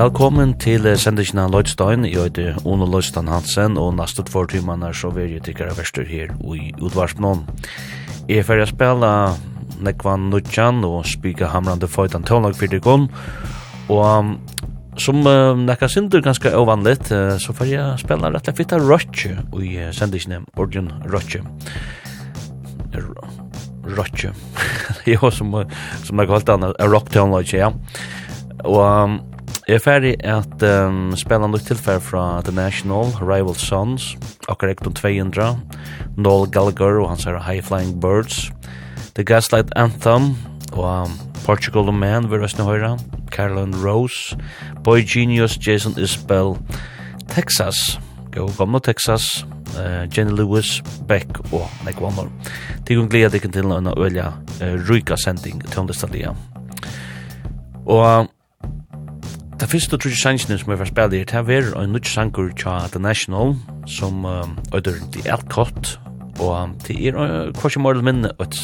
[0.00, 2.06] Velkommen til sendingen av Lloydstein.
[2.08, 6.30] Jeg heter Ono Lloydstein Hansen, og neste två timene så vil jeg tykkere verster her
[6.56, 7.42] i utvarsmån.
[8.24, 9.10] Jeg er ferdig å spille
[9.84, 13.04] Nekvan Nudjan og spika hamrande føytan tånlag for.
[13.92, 14.30] Og
[14.96, 19.36] som uh, nekka sindur ganske ovanligt, uh, så får jeg spela rett og fitta Rotje
[19.60, 21.42] i uh, sendisne, Orgen Rotje.
[23.84, 24.32] Rotje.
[25.12, 27.74] jo, som, uh, som nekka holdt an, rock tånlag, ja.
[28.64, 29.20] Og um,
[29.70, 34.16] Jeg er ferdig at um, spela nok tilfær fra The National, Rival Sons,
[34.50, 35.60] akkurat ekton 200,
[36.18, 38.50] Noel Gallagher og hans her High Flying Birds,
[39.14, 40.34] The Gaslight Anthem,
[40.72, 41.12] og um,
[41.44, 42.96] Portugal the Man, vi røstene høyra,
[43.30, 44.34] Caroline Rose,
[44.82, 46.58] Boy Genius, Jason Isbell,
[47.28, 48.00] Texas,
[48.34, 49.46] Go gamle Texas,
[49.78, 52.26] uh, Jenny Lewis, Beck og Nick Wannor.
[52.86, 56.34] Tikkum gleda tikkum til en øyla uh, ruika sending til understadlia.
[57.86, 58.26] Og
[59.60, 62.48] Det første tror jeg sangene som jeg var spela i, det er en nødt sanger
[62.56, 64.24] til The National, som
[64.74, 66.00] øyder The Elcott,
[66.40, 67.12] og det er
[67.52, 68.56] hva som er minne et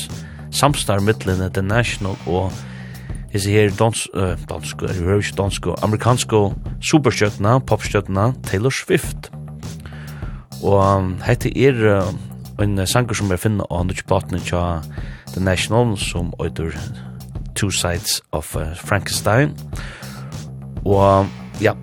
[0.51, 2.49] samstar mittlene The National og
[3.35, 4.09] hese her dansk,
[4.49, 6.33] dansk, er jo ikke dansk, amerikansk
[6.81, 9.29] superstjøtna, popstjøtna, Taylor Swift.
[10.65, 12.09] Og dette er
[12.63, 14.81] en sanger som jeg finner av nødt platene til
[15.35, 16.73] The National, som øyder
[17.55, 20.06] Two Sides of Frankenstein, og
[20.87, 21.27] Og
[21.63, 21.75] ja,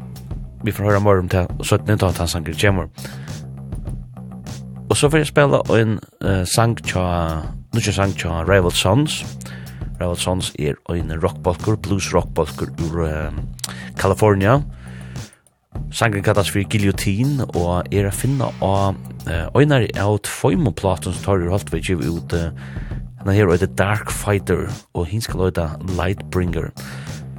[0.63, 2.87] vi får høre mer om det, og så er det nytt av sanger kommer.
[4.89, 7.03] Og så får jeg spille en uh, sang tja,
[7.75, 9.23] ikke sang tja Rival Sons.
[9.99, 13.33] Rival Sons er en rockbalker, blues rockbalker ur uh,
[13.99, 14.61] California.
[15.91, 18.95] Sangen kallas for Guillotine og er a finna av
[19.27, 22.53] uh, øynari av tvoimu som tar ur holdt vi giv ut uh,
[23.19, 25.57] henne her og Dark Fighter og hinskal og
[25.97, 26.71] Lightbringer.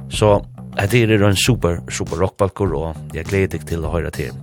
[0.09, 0.41] Så
[0.75, 4.35] det er en super, super rockbalkor, og jeg gleder deg til å høre til.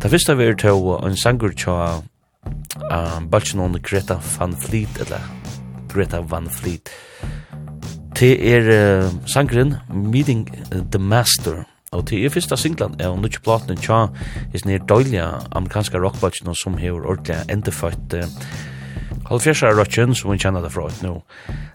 [0.00, 5.24] Det første vi er til en sanger tja um, balkjonon Greta Van Fleet, eller
[5.92, 6.92] Greta Van Fleet.
[8.20, 10.46] Det er uh, sangeren Meeting
[10.92, 14.12] the Master, og det er første singlen er om nukje platen til
[14.54, 18.28] is nir døyliga amerikanske rockbalkjonon som har ordentlig endeføyt uh,
[19.30, 21.12] Halvfjersa er røtjen, som vi kjenner det fra ut nå.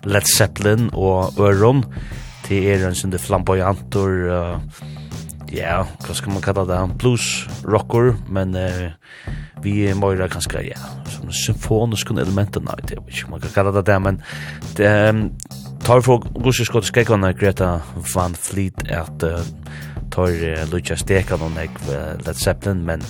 [0.03, 1.85] Led Zeppelin og Øron,
[2.47, 4.81] det er en sånn flamboyantor, uh,
[5.53, 8.89] ja, hva skal man kalla det, blues rocker, men uh,
[9.65, 10.79] vi er møyra ganske, ja,
[11.09, 14.21] sånn symfoniske elementer, nei, det vet ikke om man kan kalla det det, men
[14.77, 15.27] det, um,
[15.85, 17.77] tar for gusje skott skrekkene Greta
[18.13, 19.41] Van Fleet at uh,
[20.13, 23.05] tar uh, Lucia Stekan og nek uh, Led Zeppelin, men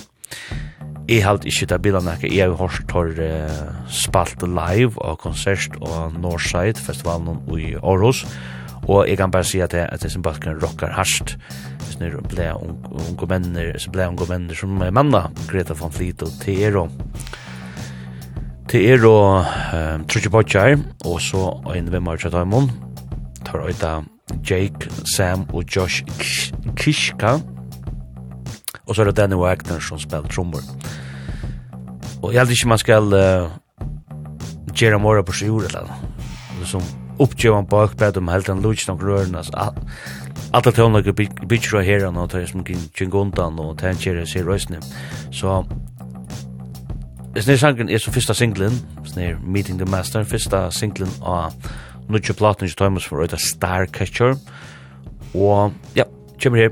[1.06, 2.34] Jeg halt ikke til bilene ikke.
[2.34, 8.24] Jeg har hørt har uh, spalt live og konsert og Northside festivalen i Aarhus.
[8.86, 11.34] Og jeg kan bare si at det, er som balken rockar harsht.
[11.82, 16.30] Hvis nu ble unge menner, så ble unge menner som manna, Greta von Fleet og
[16.42, 16.86] Teero.
[18.70, 20.76] Teero um, trutje bodjar,
[21.06, 22.70] og så en vimmer tja daimon.
[23.46, 24.00] Tar oita
[24.46, 26.02] Jake, Sam og Josh
[26.78, 27.36] Kishka.
[28.86, 30.62] Og så er det Danny Wagner som spiller trommer.
[32.22, 33.50] Og jeg held ikke man skal uh,
[34.74, 36.66] gjøre mora på sjur eller noe.
[36.66, 36.82] Som
[37.18, 39.42] uppgjövan bak ökbädd om helt en lutsch nog rörna
[41.72, 42.78] right here on the och tar som kring
[43.32, 44.82] ten och tänker sig röstnim
[45.32, 45.66] så
[47.36, 48.72] Snær sangen er så fyrsta singlen,
[49.04, 51.52] snær Meeting the Master, fyrsta singlen av
[52.08, 54.38] Nutje Platnus Thomas for Star Catcher.
[55.34, 56.04] Og ja,
[56.42, 56.70] kommer her.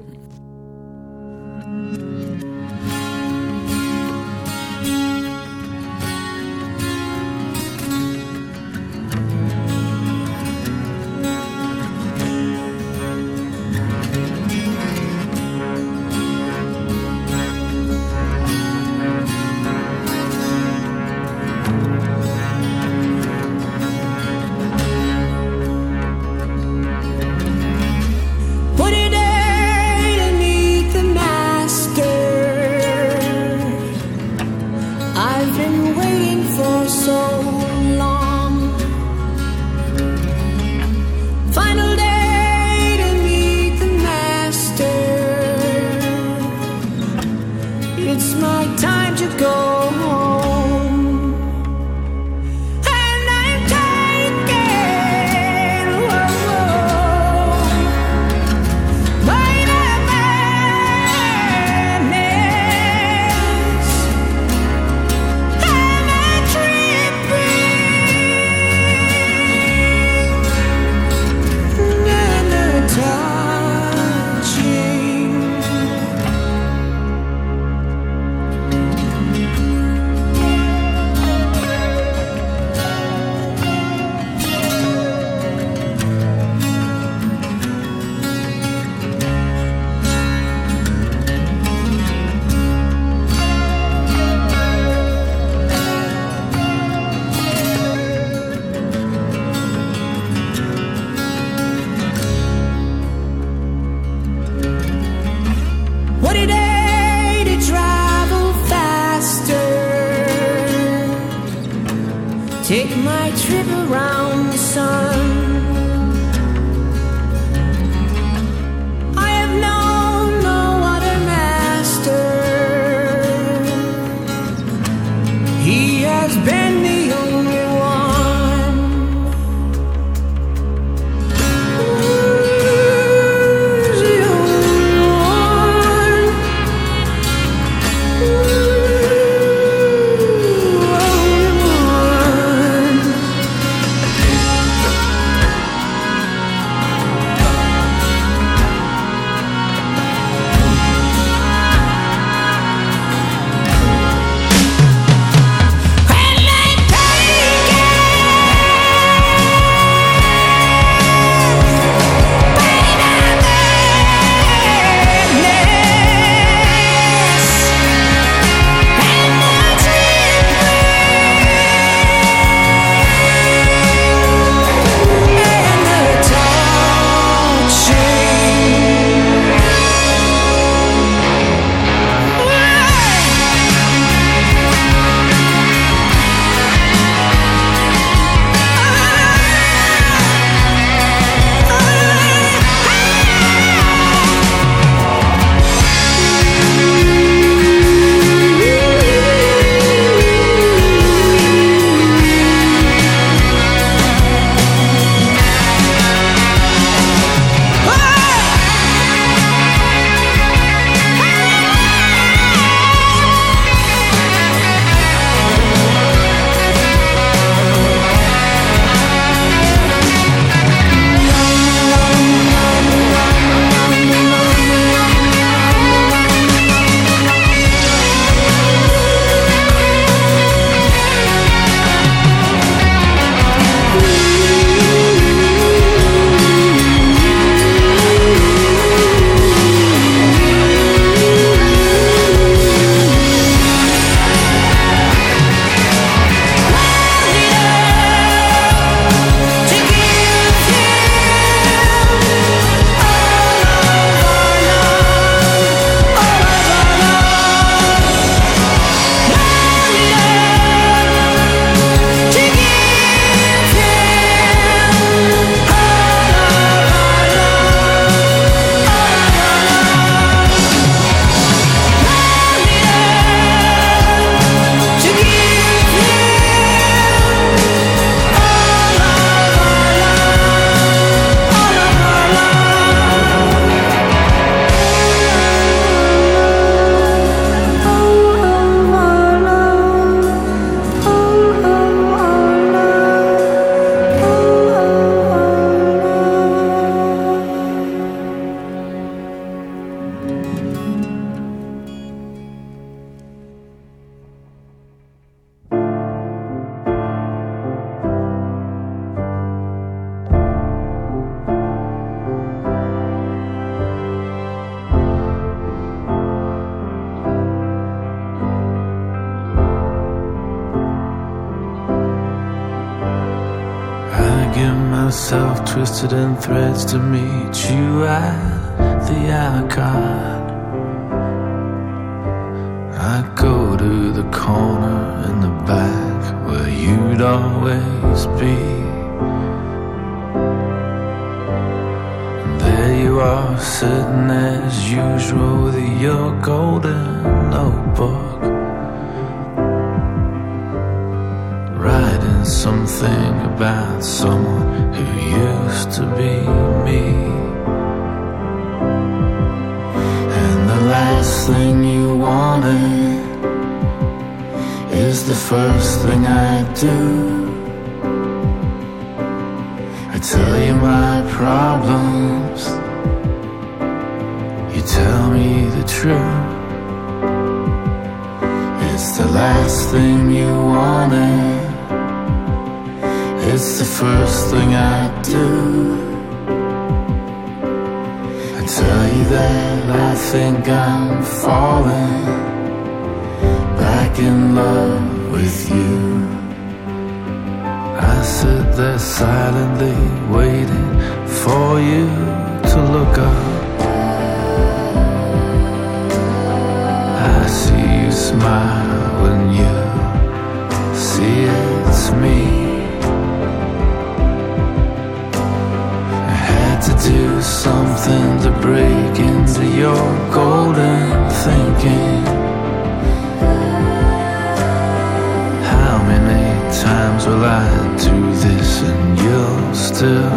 [430.04, 430.30] still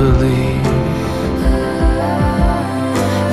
[0.00, 0.66] believe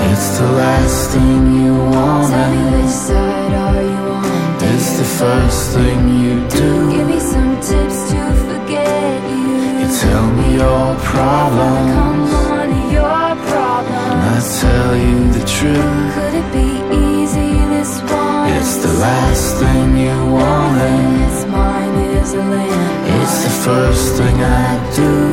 [0.10, 4.64] It's the last thing you want Tell me which side are you on?
[4.72, 6.72] It's the first thing you do.
[6.92, 9.54] Give me some tips to forget you.
[9.80, 16.08] You tell me your problems Come on, your problems And I tell you the truth.
[16.16, 16.70] Could it be
[17.08, 18.50] easy this one?
[18.58, 24.06] It's the last thing you want Nothing is mine is a land It's the first
[24.18, 25.27] thing I do.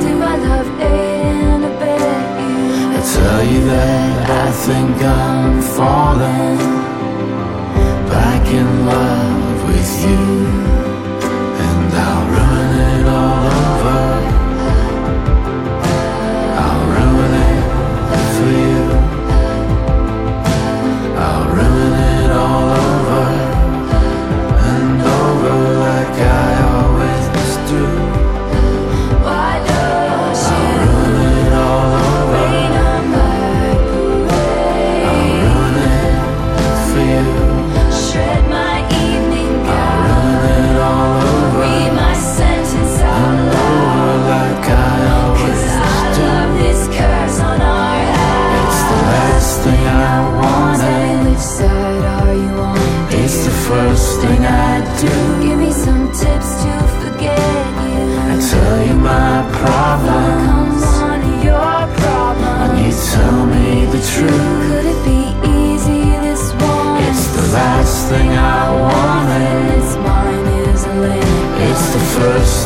[4.67, 6.57] think I'm falling
[8.09, 10.64] Back in love with you.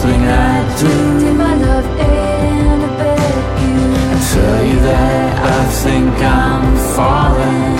[0.08, 3.78] everything I do Did my love in a bed you.
[4.00, 7.76] I tell you that I think I'm falling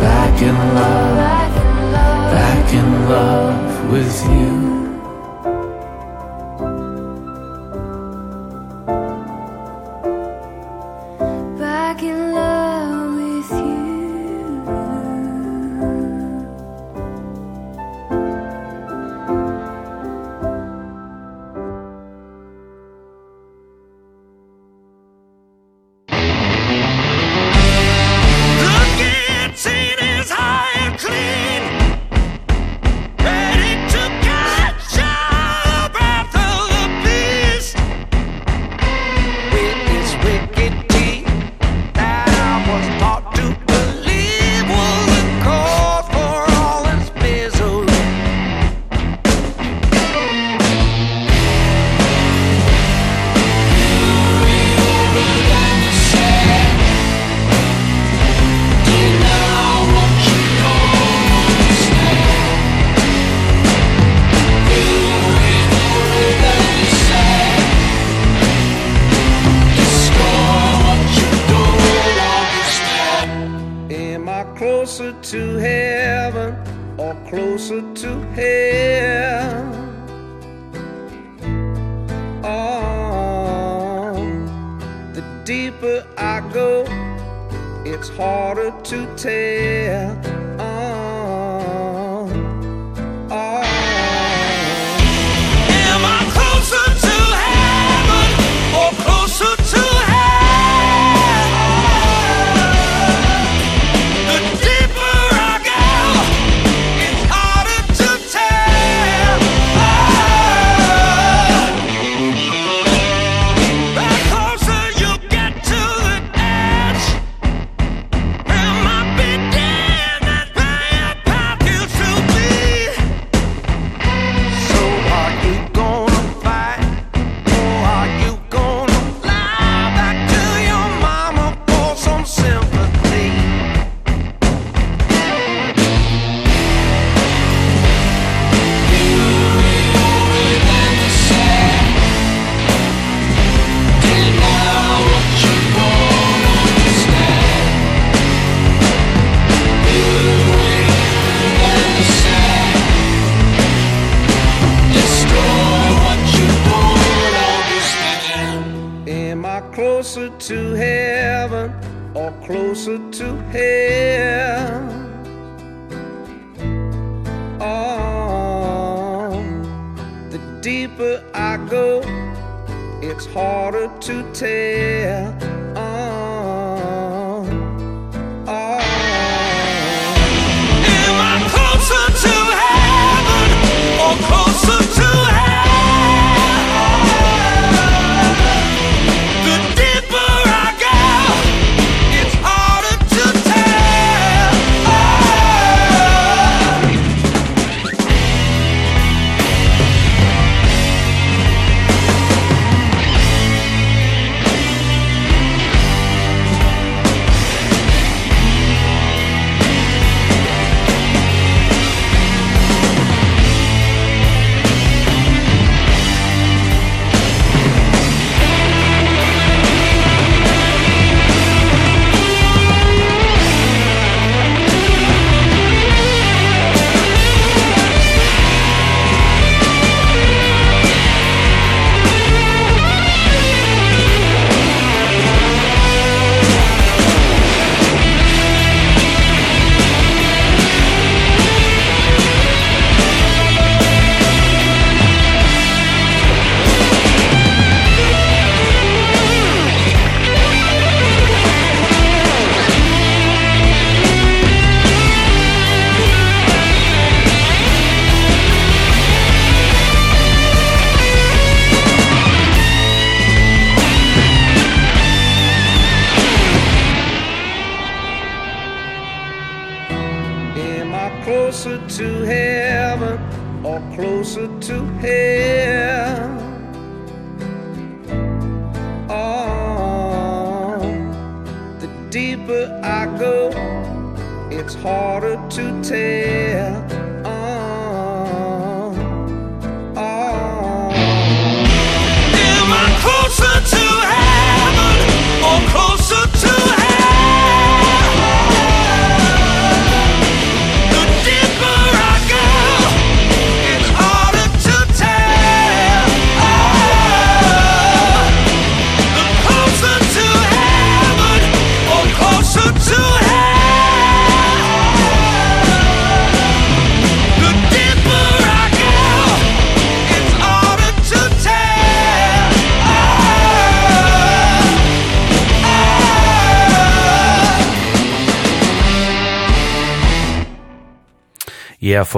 [0.00, 1.07] Back in love.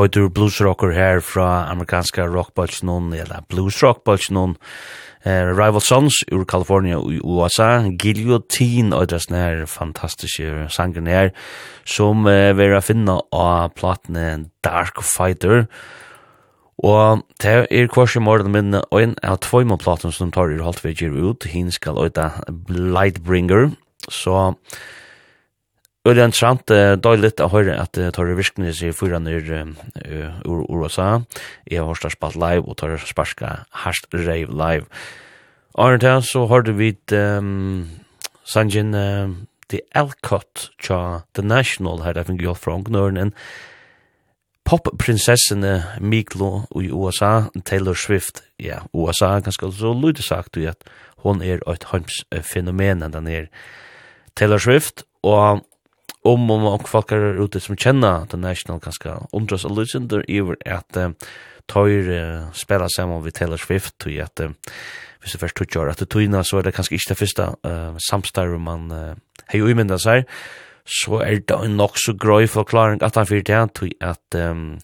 [0.00, 4.56] fighter blues rocker her fra amerikanska rockbølsnån, eller bluesrockbølsnån,
[5.24, 11.30] eh, Rival Sons ur california i USA, Guillotine, og det er fantastiske sangen her,
[11.84, 15.66] som eh, vi er finna av platene Dark Fighter,
[16.80, 21.12] Og det er kvars i morgen min øyn av tvøyma platen som tar i halvvegir
[21.12, 22.40] ut, hin skal øyta
[22.72, 23.74] Lightbringer,
[24.08, 24.54] så so,
[26.04, 29.18] Og det er interessant, da er litt å høre at det tar virkning i fyra
[29.20, 29.50] nyr
[30.48, 31.20] ur USA.
[31.68, 34.88] Jeg har hørt spalt live og tar sparska Harst Rave live.
[35.76, 36.94] Arne til så hørte vi
[38.48, 38.96] sangen
[39.70, 43.36] The Alcott tja The National her, jeg finner jo fra Gnøren,
[44.66, 50.80] popprinsessene Miklo i USA, Taylor Swift, ja, USA, ganske så lydig sagt, at
[51.22, 53.52] hon er et heimsfenomen, den er
[54.34, 55.60] Taylor Swift, og
[56.24, 60.24] om om och folk er ute som känner The National kanske undras og lyssnar där
[60.28, 61.10] över att uh,
[61.66, 64.50] tøyr uh, spela saman vi Taylor Swift og att uh,
[65.20, 67.46] hvis det først tog gjør at det tøyna, så er det kanskje ikke det første
[67.68, 69.14] uh, samstare man uh,
[69.52, 70.26] hei uimynda seg,
[70.84, 74.78] så er det en nok så grøy forklaring at han fyrir det at um,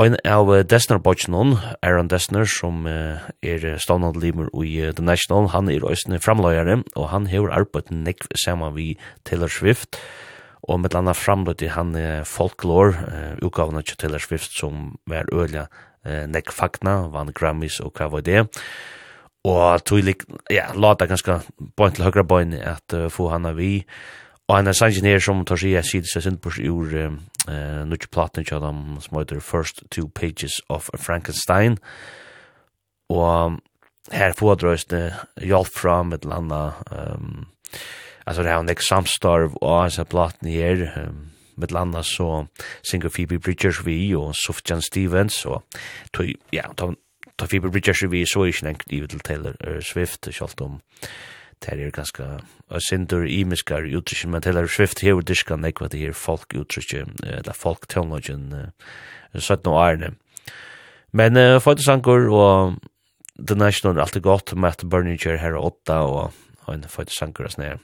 [0.00, 5.48] en av Desner Bochnon Aaron Desner, som uh, er ståndand limer i uh, The National,
[5.48, 10.29] han er òsne framløyare, og han hever arbeid nekv saman vi Taylor Swift, og
[10.70, 11.96] og med landa framløtt i han
[12.28, 17.98] folklore, uh, utgaven av Taylor Swift som var øyla uh, nekk fagna, vann Grammys og
[17.98, 18.46] hva var det.
[19.50, 20.20] Og tydelig,
[20.52, 21.40] ja, lata ganske
[21.76, 23.80] bøyn til høyre bøyn at uh, få han av vi,
[24.50, 27.12] Og han er sannsyn som tar seg sida seg sindbors i ur uh,
[27.86, 31.76] nukje platen kja dem som heter First Two Pages of Frankenstein.
[33.14, 33.60] Og
[34.10, 37.46] her fodrøyste hjalp fra med landa um,
[38.24, 42.46] alltså det har en samstarv och alltså platten här um, med landa så
[42.82, 45.62] Singer Phoebe Bridgers vi och Sufjan Stevens och
[46.10, 46.94] to, ja to,
[47.36, 50.80] to Phoebe Bridgers vi så är snägt i till Taylor Swift och allt om
[51.60, 52.24] det er ganske
[52.88, 57.84] sindur imiskar utrykje, men Taylor Swift hever diska nekva det her folk utrykje, eller folk
[57.88, 58.72] teknologien,
[59.34, 60.14] søtten og ærene.
[61.12, 62.78] Men uh, fyrir sangur og
[63.36, 66.32] The National er alltid godt, Matt Berninger her og åtta og
[66.74, 67.80] en født sanker og sånn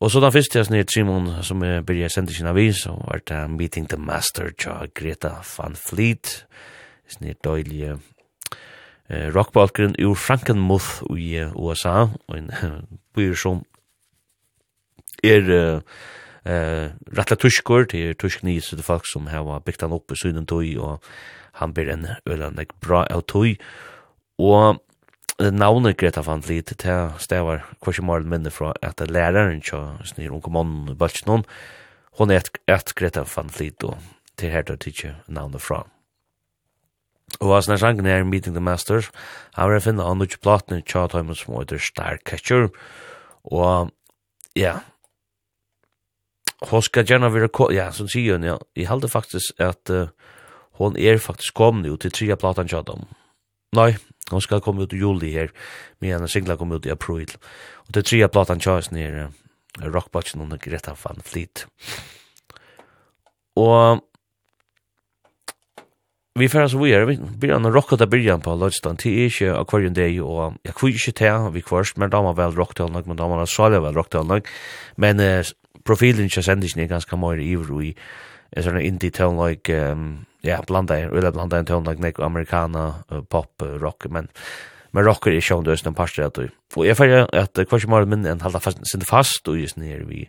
[0.00, 3.22] Og så den første jeg snir Simon som jeg byrja sende sin avis, så var
[3.24, 6.44] det Meeting the Master tja Greta Van Fleet,
[7.08, 7.96] snir døylige
[9.08, 12.50] eh, rockbalkeren ur Frankenmuth i USA, og en
[13.16, 13.64] byr som
[15.24, 15.48] er
[16.44, 20.20] eh, rettelig tyskor, det er tysk nye til folk som har bygd han opp i
[20.20, 21.00] synen tøy, og
[21.56, 23.56] han blir en øyne bra av tøy,
[24.38, 24.76] og
[25.38, 30.52] navnet Greta van Vliet, det stavar hvordan morgen minne fra at læreren tja snir unge
[30.52, 31.44] mannen i noen,
[32.16, 33.98] hon er et et Greta van Vliet, og
[34.36, 35.84] til her til tidsje navnet fra.
[37.40, 39.10] Og hva nær sangen er Meeting the Masters,
[39.54, 42.70] han vil finne han utje platen tja tøymen som heter Star Catcher,
[43.44, 43.90] og
[44.56, 44.78] ja,
[46.70, 50.08] hon skal gjerne være, ja, som sier hun, ja, jeg halde faktisk at uh,
[50.80, 53.04] hon er faktisk kommet jo til tredje platan tja dem,
[53.74, 53.96] Nei,
[54.30, 55.50] hon skal komme ut i juli her,
[56.00, 57.32] men henne singla kom ut i april.
[57.86, 59.30] Og det tredje platan tjas nere,
[59.80, 61.66] uh, Rockbatchen under Greta Van Fleet.
[63.56, 64.02] Og
[66.36, 69.54] vi fer så vi er, vi blir an rocka ta byrjan på Lodgestan, til ikke
[69.56, 72.92] akvarium dag, og jeg kvar ikke til, vi kvarst, men da var vel rock til
[72.92, 74.50] nok, men da var salja vel rock til nok,
[75.00, 75.52] men uh,
[75.84, 77.94] profilen ikke sendes ikke ganske mer i ivro i,
[78.56, 82.86] en sånn indie-tone, like, um, ja, blanda er, eller blanda en tøvnlag nek amerikana,
[83.30, 84.30] pop, rock, men
[84.96, 87.92] men rocker er sjån døsen en parster at du, og jeg fyrir at hver som
[87.92, 90.22] har min en halda fast, sin fast og just nere vi,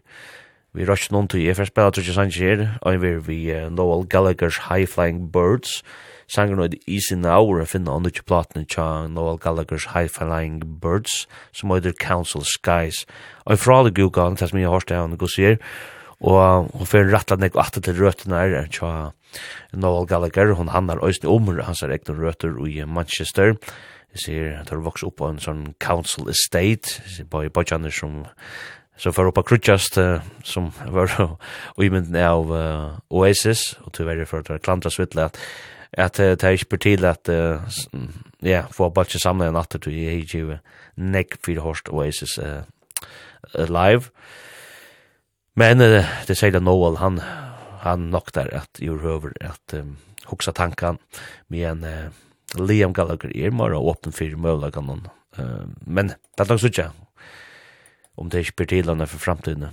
[0.75, 3.39] vi rush noen til, jeg fyrir spela Trudje Sanchez og vi vi
[3.71, 5.83] Noel Gallagher's High Flying Birds,
[6.27, 10.59] Sangen og Easy Now og jeg finner andre til platene tja Noel Gallagher's High Flying
[10.81, 13.05] Birds som heter Council Skies.
[13.45, 15.55] Og jeg fra det gugan, tas mi jeg hørste av en gosier,
[16.21, 19.11] og hun fer rattla nek atter til røttene er tja
[19.73, 23.53] Noel Gallagher, hun handlar òsne om hans er egne røtter i Manchester.
[24.15, 27.53] Jeg sier, jeg tar vokse opp på en sånn council estate, jeg sier, bare i
[27.53, 28.23] Bajjaner som
[28.97, 31.37] så för uppa krutjast uh, som var
[31.75, 33.73] och i mynden av uh, Oasis.
[33.73, 35.37] Och tyvärr för att klantra svittla att
[35.97, 37.29] att det är inte till att
[38.39, 40.57] ja få bara samla en natt till i ju
[40.95, 42.61] neck för horst Oasis uh,
[43.53, 44.03] live.
[45.57, 45.77] Men
[46.27, 47.21] det säger Noel han
[47.79, 50.97] han noktar att gjør över att um, huxa tankan
[51.47, 53.37] med en uh, Liam Gallagher.
[53.37, 55.07] Er mer öppen för möjligheten um,
[55.39, 56.91] uh, men det er nok inte
[58.15, 59.67] om det är spiritilarna för framtiden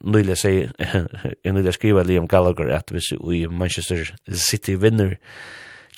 [0.00, 0.72] Nyligen säger
[1.42, 5.18] jag nyligen skriver Liam Gallagher at hvis vi Manchester City vinner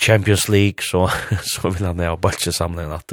[0.01, 1.11] Champions League så
[1.43, 3.13] så vill han ha bultje samlingen att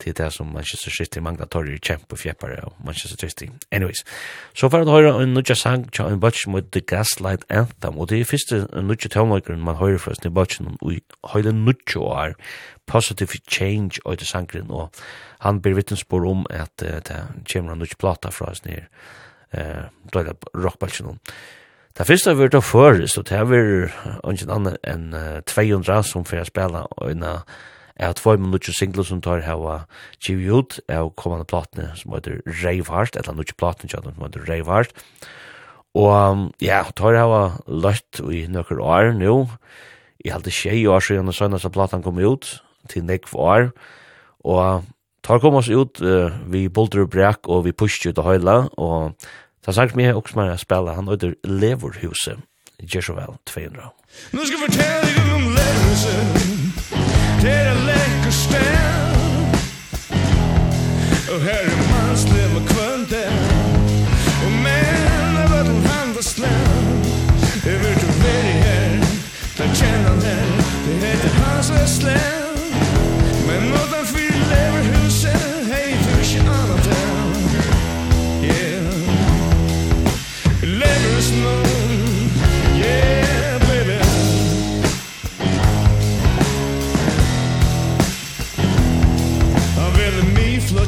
[0.00, 3.48] til det som Manchester City mangla torri kjemp og fjeppare av Manchester City.
[3.72, 4.04] Anyways,
[4.54, 8.10] så får du høre en nudja sang til en bøtj mot The Gaslight Anthem, og
[8.10, 11.00] det er første nudja tjallmøkeren man hører fra sin i bøtjen om i
[11.32, 12.34] høyre nudja er
[12.86, 14.94] Positive Change og det sangren, og
[15.42, 18.82] han ber vittnesbor om at det kommer en nudja plata fra oss sin i
[20.12, 21.18] døyla rockbøtjen
[21.96, 23.94] Det første har vært å føres, og det har vært
[24.32, 25.14] ikke annet enn
[25.48, 27.56] 200 som får spela og en av
[27.96, 29.86] Jeg har tvoi minutter singler som tar hava
[30.20, 34.92] givet ut av kommande platene som heter Ravehart, eller nukje platene som heter Ravehart.
[35.96, 39.46] Og ja, tar hava løtt i nøkker år nu.
[40.20, 42.58] Jeg halte tjei år siden og sønnes at platan kom ut
[42.92, 43.70] til nekv år.
[44.44, 44.84] Og
[45.24, 48.58] tar kom oss ut uh, vi Boulder og brak og vi pusht ut og høyla.
[48.76, 49.16] Og
[49.64, 52.44] ta sagt meg også med å spela, han heter Leverhuset.
[52.76, 53.88] Jeshovel 200.
[54.36, 56.45] Nå skal jeg fortelle dig om Leverhuset.
[57.46, 59.46] Cadillac och spänn
[61.32, 63.32] Och Harry Mans blev med kvönden
[64.44, 67.02] a men vad den han var snäll
[67.66, 69.00] Över till Veriher
[69.56, 72.58] Där känner han Det heter hans västländ
[73.46, 73.95] Men något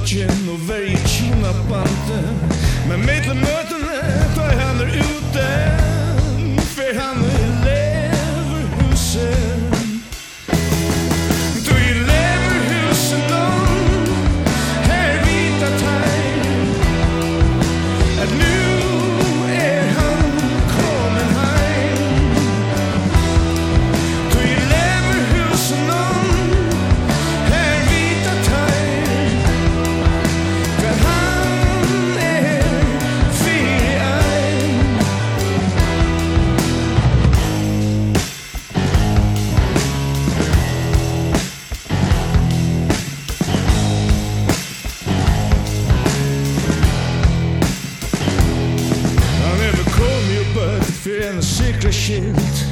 [0.08, 0.97] watching the very
[51.08, 52.64] för en sikre skilt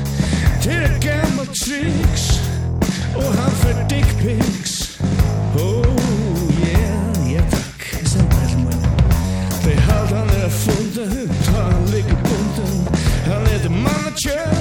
[0.64, 2.40] Det är gamla tricks
[3.16, 4.99] Och han för dickpics.
[5.55, 5.87] Oh
[6.68, 8.07] yeah, ja tack.
[8.07, 8.83] Sen på det mun
[9.64, 11.31] Det halda han är funden.
[11.44, 12.87] Ta han ligger bunden.
[13.27, 14.55] Han är det manager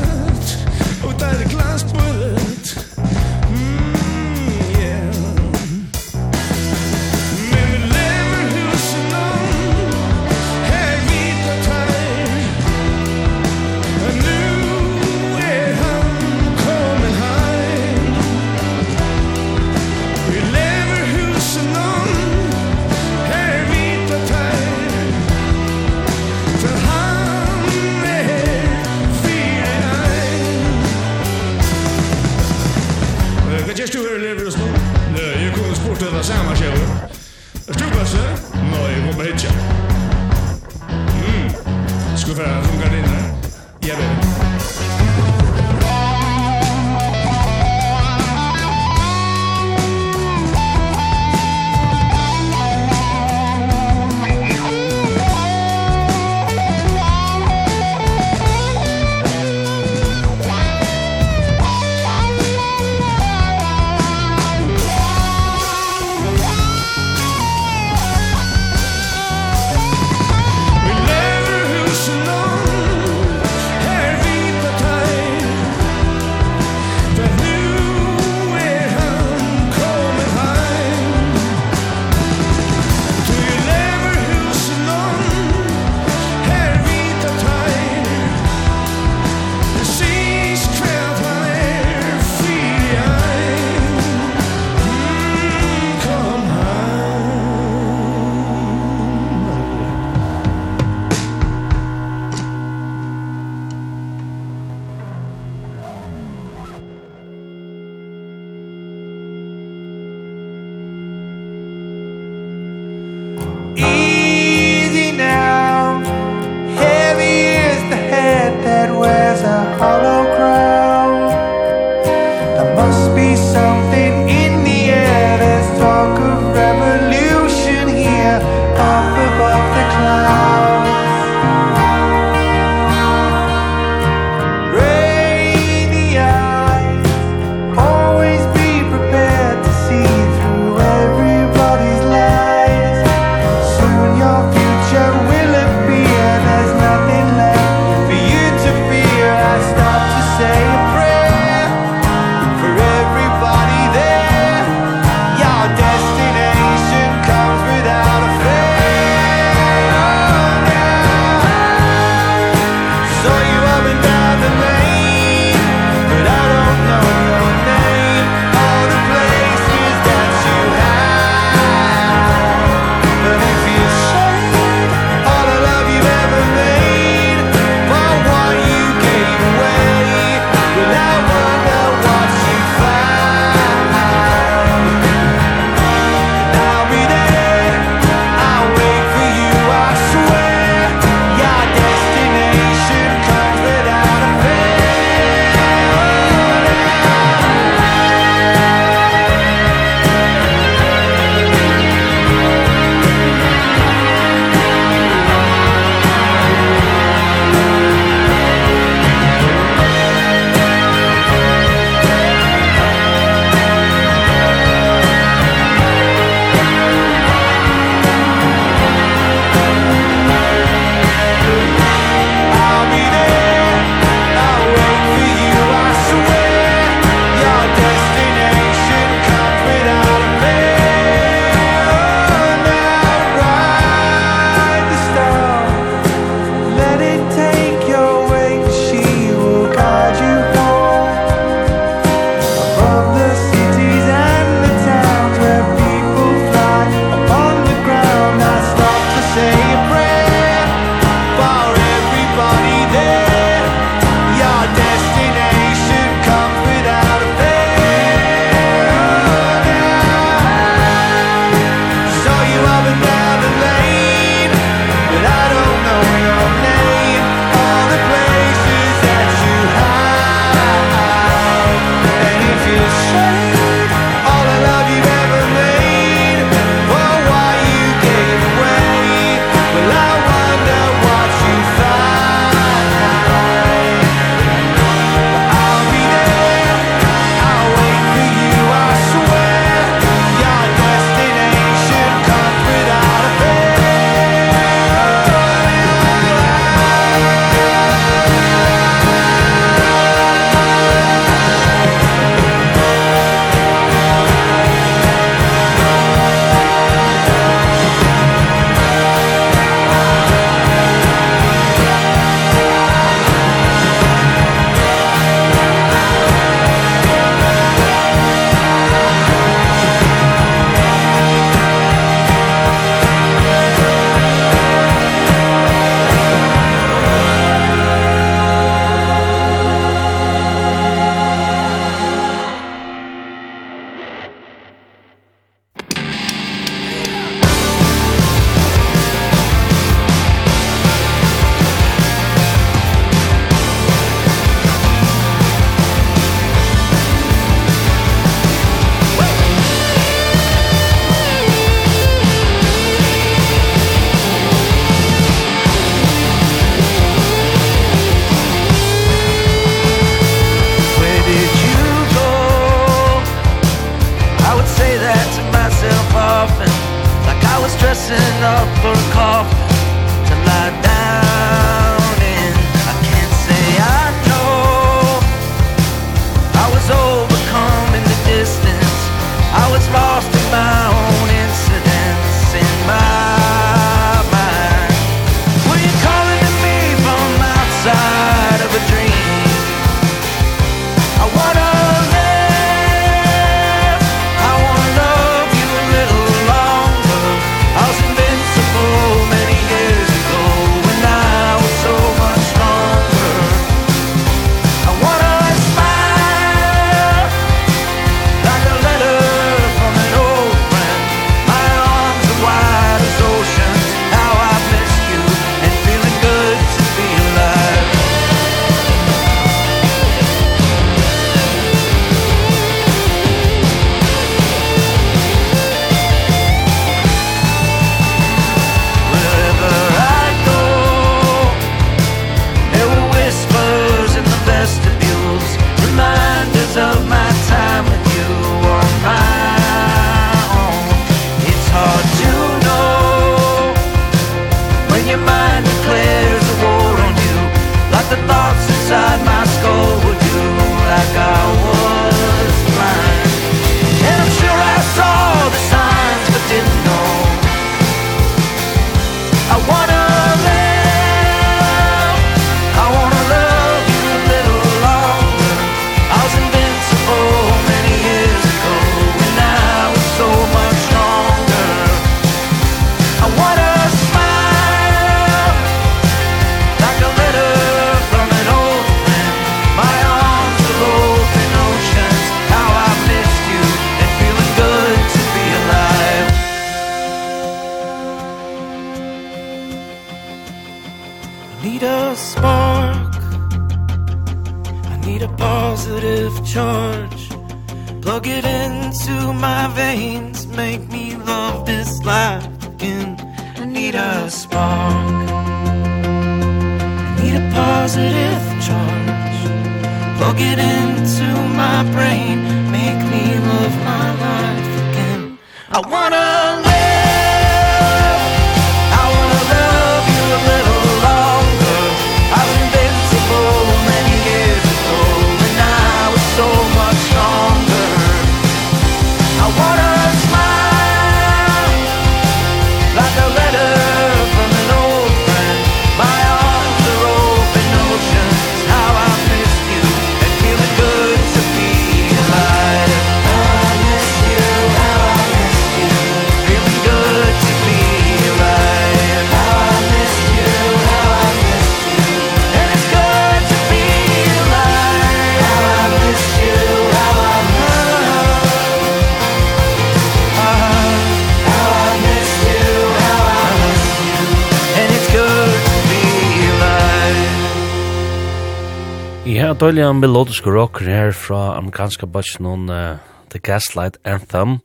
[569.55, 572.97] døylig en melodisk rock her fra amerikanska bøtjen on uh,
[573.31, 574.57] The Gaslight Anthem.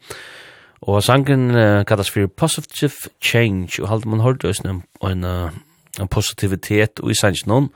[0.82, 5.24] Og sangen uh, kallas for Positive Change, og halte man hørt oss en, en,
[6.01, 7.70] en positivitet og i sangen noen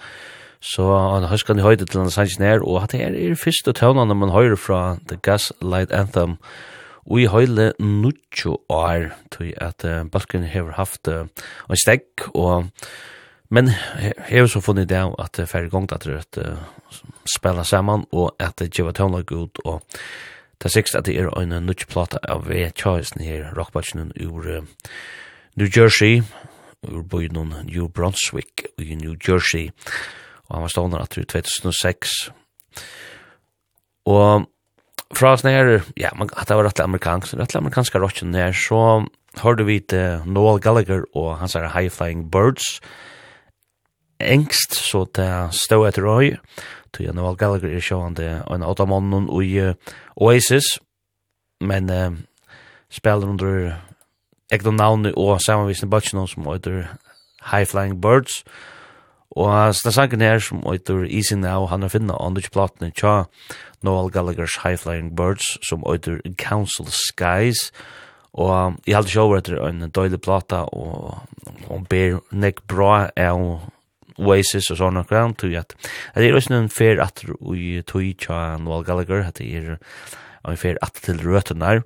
[0.59, 3.73] Så han husker i høyde til han sangen her, og at det er i første
[3.73, 6.39] tøvnene man hører fra The Gaslight Anthem,
[7.07, 11.29] og i høyle nutjo år, tog at uh, Balkan hever haft uh,
[11.71, 12.71] en stegg, og
[13.55, 16.47] Men jeg har så funnet det at det færre gongt at det
[17.31, 19.85] spela saman og at det gjeva tøvnlag ut og
[20.63, 22.65] det sikst at det er en nudge plata av V.
[22.75, 24.67] Choisen her, rockbatchen ur
[25.55, 26.23] New Jersey,
[26.83, 29.71] ur byen New Brunswick i New Jersey
[30.49, 32.17] og han var stående at i 2006
[34.11, 34.51] og
[35.15, 39.05] fra oss nær, ja, man, at det var rettelig amerikansk, rettelig amerikanska rocken nær, så
[39.45, 42.81] hørte vi til Noel Gallagher og hans her High Flying Birds,
[44.27, 46.35] engst, så det stod etter røy,
[46.95, 49.75] tog jeg Noel Gallagher er sjående en åtta måneden i
[50.17, 50.77] Oasis,
[51.61, 52.13] men uh,
[52.91, 53.75] spiller under
[54.53, 56.87] ekte navn og samanvisende bøtjen som heter
[57.51, 58.45] High Flying Birds,
[59.35, 63.25] og uh, sangen her som heter Easy Now, han er finna on the platene tja
[63.83, 67.73] Noel Gallagher's High Flying Birds, som heter Council Skies,
[68.35, 71.23] og jeg halte sjå etter en døylig plata, og
[71.69, 73.45] hon ber nek bra av
[74.21, 75.75] Oasis og sånne grann, tog at
[76.15, 79.77] det er også en fer at vi tog tja Noel Gallagher, at det er
[80.45, 81.83] en fer at til røten der,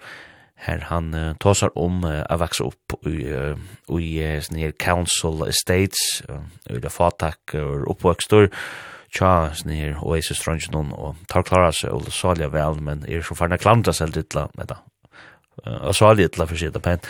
[0.66, 3.54] her han uh, tåsar om uh, å vokse opp i, uh,
[3.94, 8.50] i uh, council estates, uh, i det fatak og uh, oppvøkstor,
[9.14, 13.60] tja her Oasis Trondjenon og tar klara seg og salja vel, men er så farna
[13.60, 14.82] klamta seg litt la, med da,
[15.78, 17.06] og salja litt la for sida pent.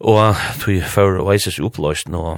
[0.00, 2.36] Og tog for Oasis oppløst nå,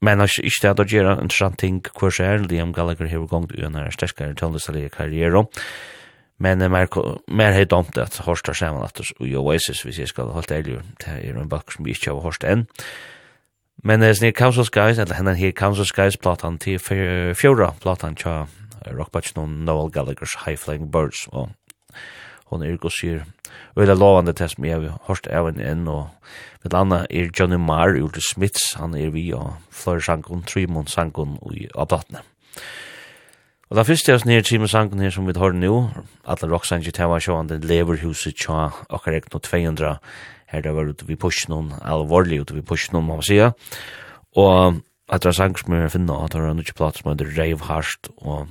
[0.00, 2.38] Men jag är inte att göra en intressant ting kvar så här.
[2.38, 5.46] Liam Gallagher har gått ut en stärskare tonlistaliga karriärer.
[6.38, 6.88] Men mer
[7.30, 10.78] mer helt om at att Horst har samman att i Oasis vi ska hålla ärlig.
[10.98, 12.66] Det är en back som vi inte har Horst enn.
[13.82, 16.78] Men det är snir Council Skies, eller henne her Council Skies platan til
[17.34, 18.46] fjóra platan tja
[18.86, 21.50] rockbatch noen Noel Gallagher's High Flying Birds og
[22.50, 23.24] hon er gosir
[23.76, 26.08] øyla lovande til som jeg hørst av en enn og
[26.64, 28.74] med anna er Johnny Marr ur Smiths.
[28.80, 32.22] Han er vi og flere sangon Trymon sangon i Abdatne.
[33.70, 35.90] og da fyrst jeg snir Trymon sangon her som vi har nu
[36.24, 39.98] alle rocksanger tema sjåan den leverhuset tja akkar ekno 200
[40.46, 43.52] her det var ute vi push noen alvorlig ute vi push noen må man sige.
[44.36, 47.34] Og at det er sanger som jeg finner at det er nødvendig platt som heter
[47.38, 48.48] Rave Harst og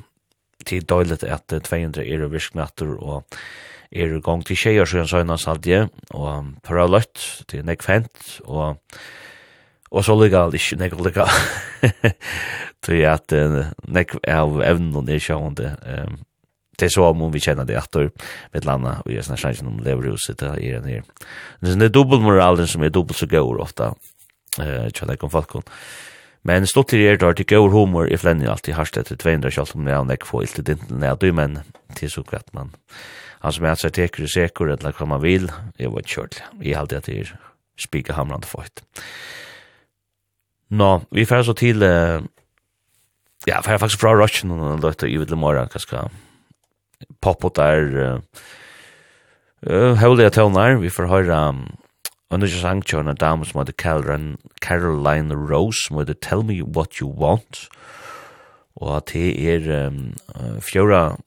[0.65, 3.23] tid døylet at 200 er virknatter og
[3.95, 8.39] er i gang til tjejer så søgna saldje, og for av løtt, til nek fent,
[8.45, 8.81] og
[9.95, 11.25] og så lykka alt ikke nek lykka,
[12.85, 13.33] til at
[13.87, 16.17] nek av evnen er sjående, um,
[16.75, 18.09] det er så om vi kjenner det atter,
[18.51, 21.05] med landa, og jeg er snart om leverhuset, det er en her.
[21.63, 23.93] Det er dobbelmoralen som er dobbelt så gøy ofta,
[24.59, 25.61] uh, kjenner om folk.
[26.45, 29.87] Men stått til er det gaur humor i flenni alltid harst etter 200 kjallt om
[29.87, 31.61] det er nek få ilt i dinten, ja, du men,
[31.95, 32.75] til så kvett man,
[33.45, 36.41] han som är teker i sekur, eller hva man vil, jag var kjørt.
[36.61, 37.33] Jeg halte at det er
[37.77, 38.81] spika hamrande fort.
[40.69, 42.25] Nå, vi fer så til, uh,
[43.45, 46.09] ja, fer faktisk fra Russian och då i vidle morgen, vill mora kanske
[47.21, 48.21] poppa där
[49.61, 51.77] eh holiga tonar vi får høre um,
[52.29, 56.63] Och nu sang John en dame som heter Caroline, Caroline Rose som heter Tell Me
[56.63, 57.69] What You Want.
[58.75, 60.15] Og at det er um,
[60.59, 61.17] fjóra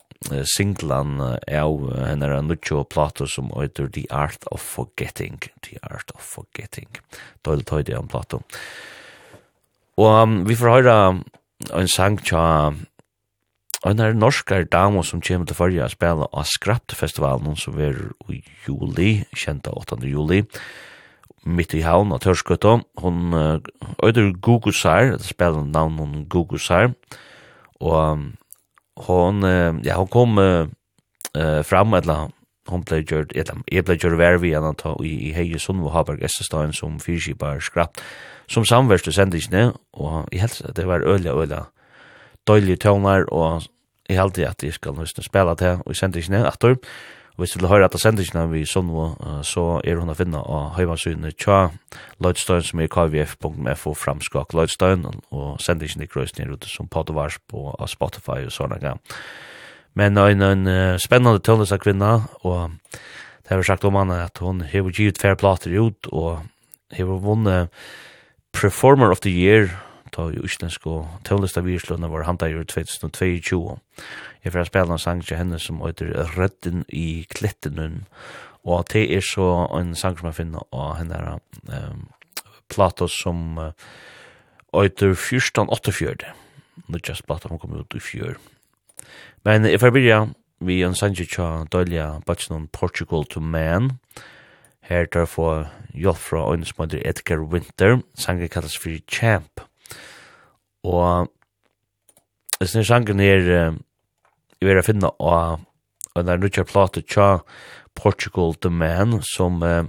[0.50, 5.38] singlan av hennara nutjo plato som heter The Art of Forgetting.
[5.62, 6.88] The Art of Forgetting.
[7.46, 8.42] Døyl tøyde om plato.
[9.98, 10.98] Og um, vi får høyra
[11.74, 12.74] en sang tja
[13.86, 18.40] en er norskar damo som kommer til fyrir å spela av Skrapt-festivalen som er i
[18.66, 20.00] juli, kjenta 8.
[20.02, 20.42] juli
[21.46, 22.80] mitt i havn av Tørskøtta.
[23.02, 23.36] Hon
[24.02, 26.90] øyder Gugusar, det spiller navn hun Gugusar,
[27.80, 28.26] og
[29.06, 29.42] hon
[29.84, 32.30] ja hon kom eh fram eller
[32.68, 35.92] hon blev gjort eller jag blev gjort vär vi annat i i Heje Sund och
[35.92, 38.00] Haberg Essestein som fyrskipar skrapp
[38.46, 41.66] som samvärste sendisne og i helst det var öliga öliga
[42.46, 43.62] dåliga tonar og
[44.08, 46.78] eg heldi at eg skal nú spela ta og sendis sendisne aftur
[47.38, 50.72] hvis du vil høre etter sendingene vi sånn uh, så er hun å finne av
[50.74, 51.68] heimasynet tja
[52.18, 57.38] Lloydstein som er kvf.fo framskak Lloydstein, og sender ikke i krøysene er ute som podvars
[57.46, 58.98] på uh, Spotify og sånne gang.
[59.98, 62.12] Men en, en uh, spennende tøllelse av kvinna,
[62.42, 66.42] og det har vi sagt om henne at hun har givet færre plater ut, og
[66.94, 67.70] har vunnet
[68.52, 69.70] Performer of the Year,
[70.10, 73.78] ta i utländsk og tølleste av virslønne var handa i 2022.
[74.44, 78.06] Jeg får spela en sang til henne som heter Rødden i Klittenun.
[78.64, 81.38] Og det er så en sang som jeg finner av henne her
[81.90, 82.08] um,
[82.68, 83.72] plato som uh,
[84.74, 85.14] heter
[86.88, 88.36] Nå just plato som kom ut i fjør.
[89.44, 90.18] Men jeg får byrja
[90.60, 93.98] vi en sang til Dølja Batsen Portugal to Man.
[94.82, 97.98] Her tar jeg få hjelp fra øyne som heter Edgar Winter.
[98.14, 99.60] Sangen kalles for Champ.
[100.84, 101.28] Og
[102.60, 103.74] Jeg synes sangen er
[104.60, 105.60] jeg vil finna av
[106.18, 107.38] en av Richard plate tja
[107.94, 109.84] Portugal The Man som uh,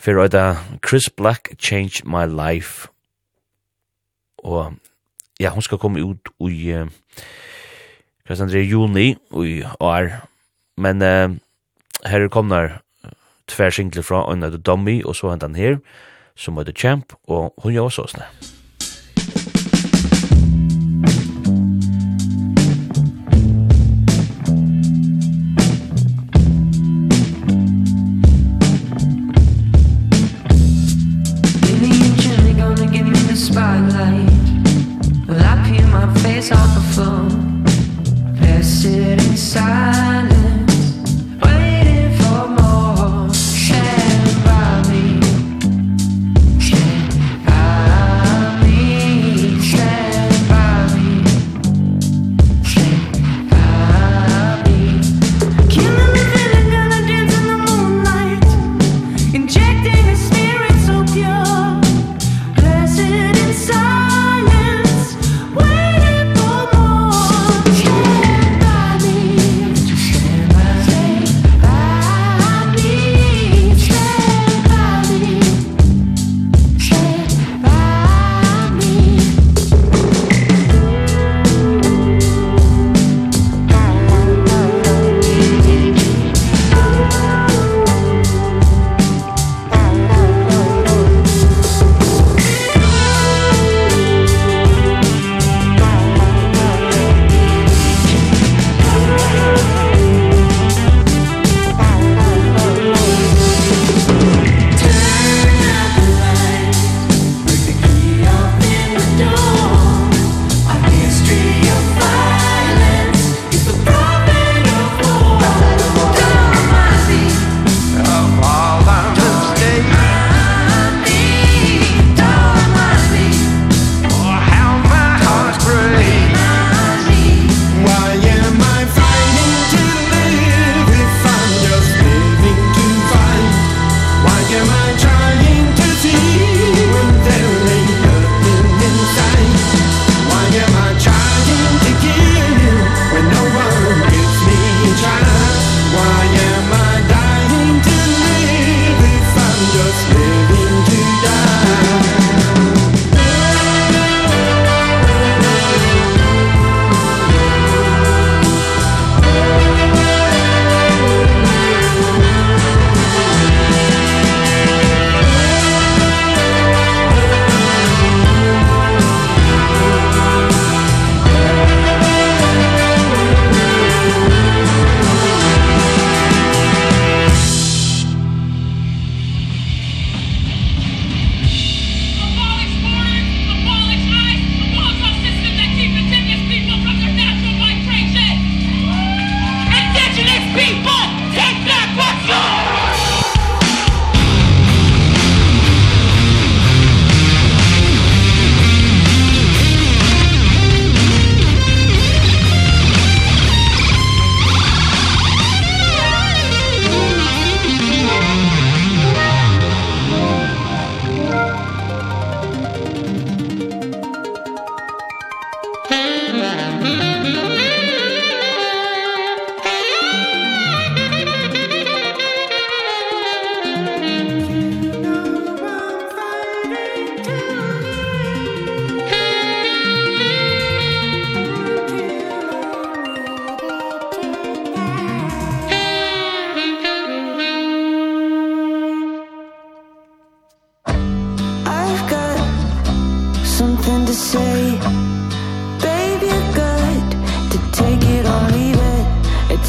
[0.00, 0.56] fyrir øyda
[0.88, 2.88] Chris Black Changed My Life.
[4.38, 4.74] Og
[5.40, 6.88] ja, hon skal komme ut i uh,
[8.24, 9.10] hva stendur i juni
[9.44, 10.14] i år
[10.80, 11.36] men uh,
[12.08, 12.80] her kommer
[13.48, 15.78] tversingler fra Øyna The Dummy og så hentan her
[16.36, 18.53] som er The Champ og hun gjør også sånn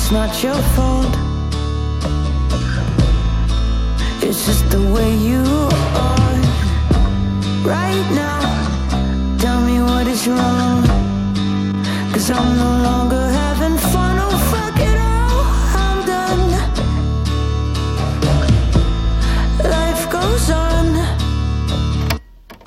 [0.06, 1.16] it's not your fault.
[4.22, 5.42] It's just the way you
[6.06, 6.42] are.
[7.66, 8.40] Right now
[9.40, 10.84] Tell me what is wrong.
[12.14, 14.18] Cause I'm no longer having fun.
[14.20, 15.44] Oh fuck it all,
[15.84, 16.52] I'm done.
[19.72, 20.88] Life goes on.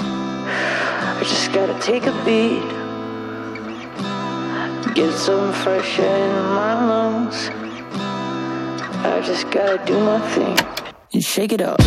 [0.01, 2.68] I just gotta take a beat
[5.19, 7.51] some fresh air in my lungs.
[9.05, 10.57] I just gotta do my thing.
[11.12, 11.81] And shake it up.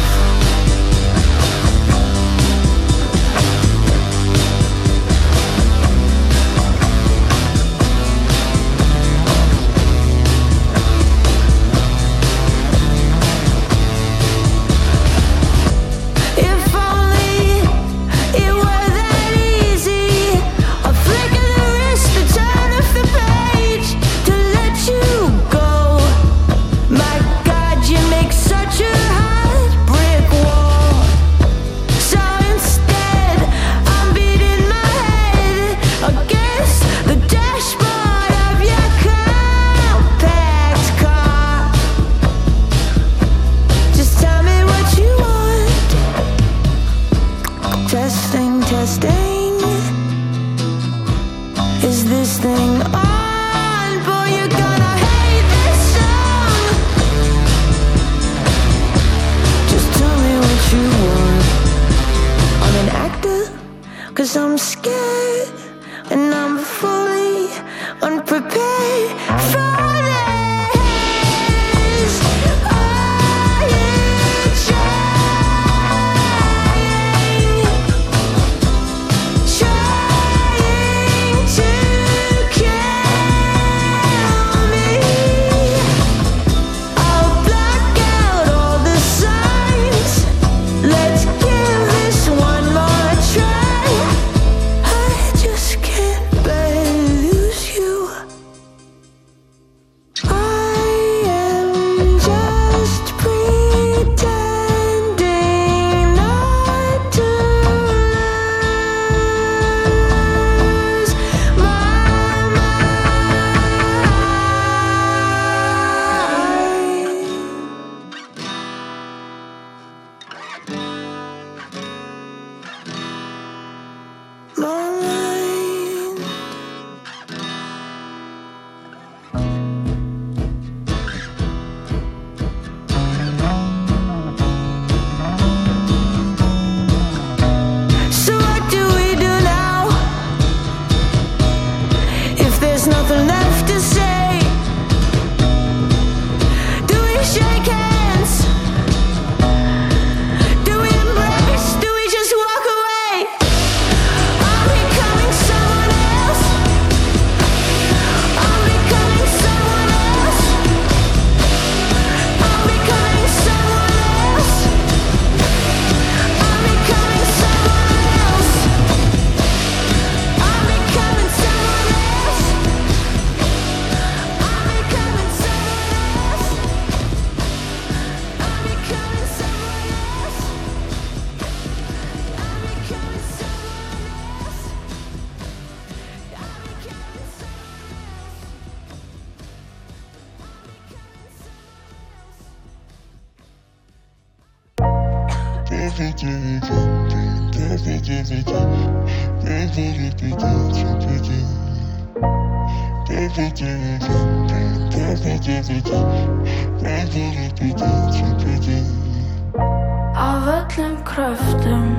[210.15, 211.95] Av öllum kröftum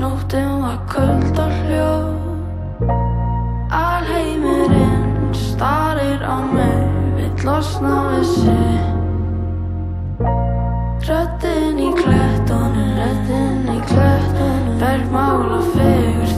[0.00, 1.92] Nóttin var köld og hljó
[3.70, 8.99] Alheimurinn starir á mig Vill losna við sig.
[11.20, 16.29] Røtten i klættan Røtten i klættan Bergmála fegur.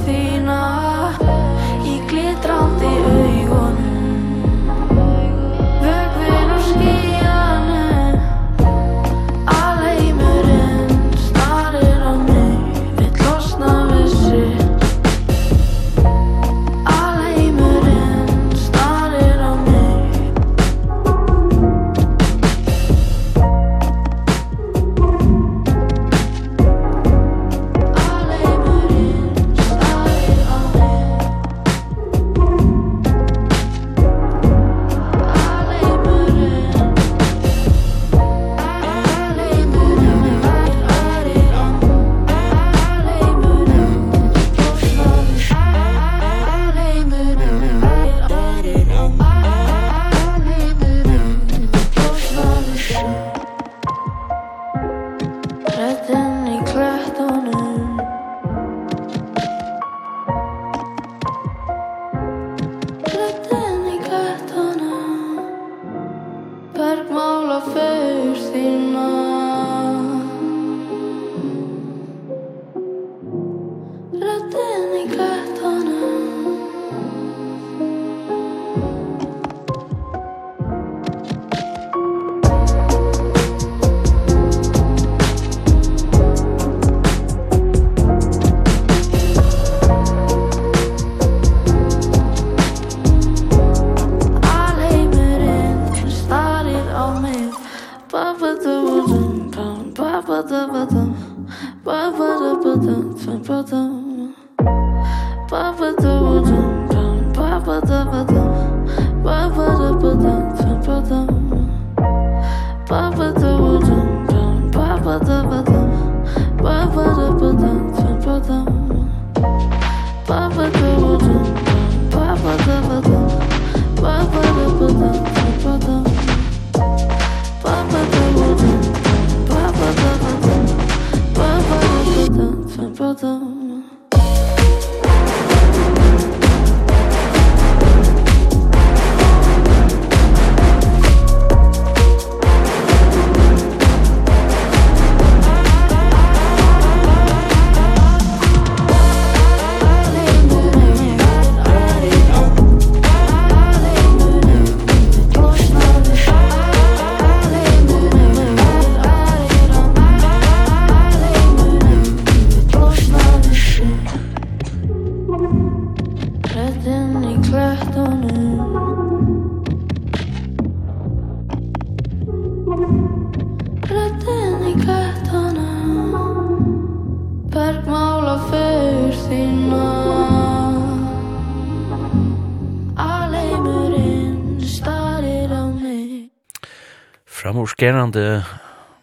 [187.83, 188.45] skerande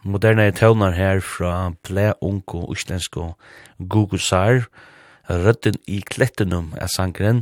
[0.08, 3.26] moderne tøvnar her fra ble unko uslensko
[3.92, 4.70] gugusar,
[5.28, 7.42] rødden i klettenum er sangren.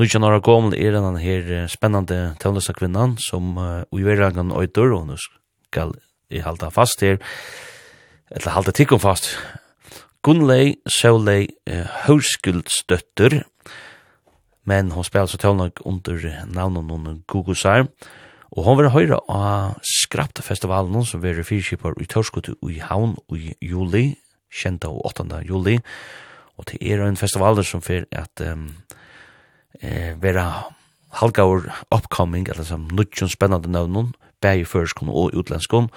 [0.00, 5.10] Nu kjenner jeg gommel er den her spennande tøvnløsa kvinnan som uh, uiverangan øyder, og
[5.10, 5.92] nu skal
[6.32, 7.20] jeg halda fast her,
[8.30, 9.28] eller halda tikkum fast.
[10.24, 13.42] Gunnlei Sølei uh, Hørskuldsdøtter,
[14.64, 16.16] men hon spela så tøvnlag under
[16.48, 18.20] navnet noen gugusar, og
[18.52, 24.18] Og hon vil høyre av Skraptfestivalen som vil fyrkipar i Tørskotu i Havn i juli,
[24.52, 25.24] kjenta og 8.
[25.48, 25.78] juli.
[26.60, 28.68] Og til er en festival som fyrir at um,
[29.80, 30.68] eh, vera
[31.16, 34.12] halgaur upcoming, eller som nudjon spennande navnun,
[34.44, 35.88] bæg i førskon og utlenskon,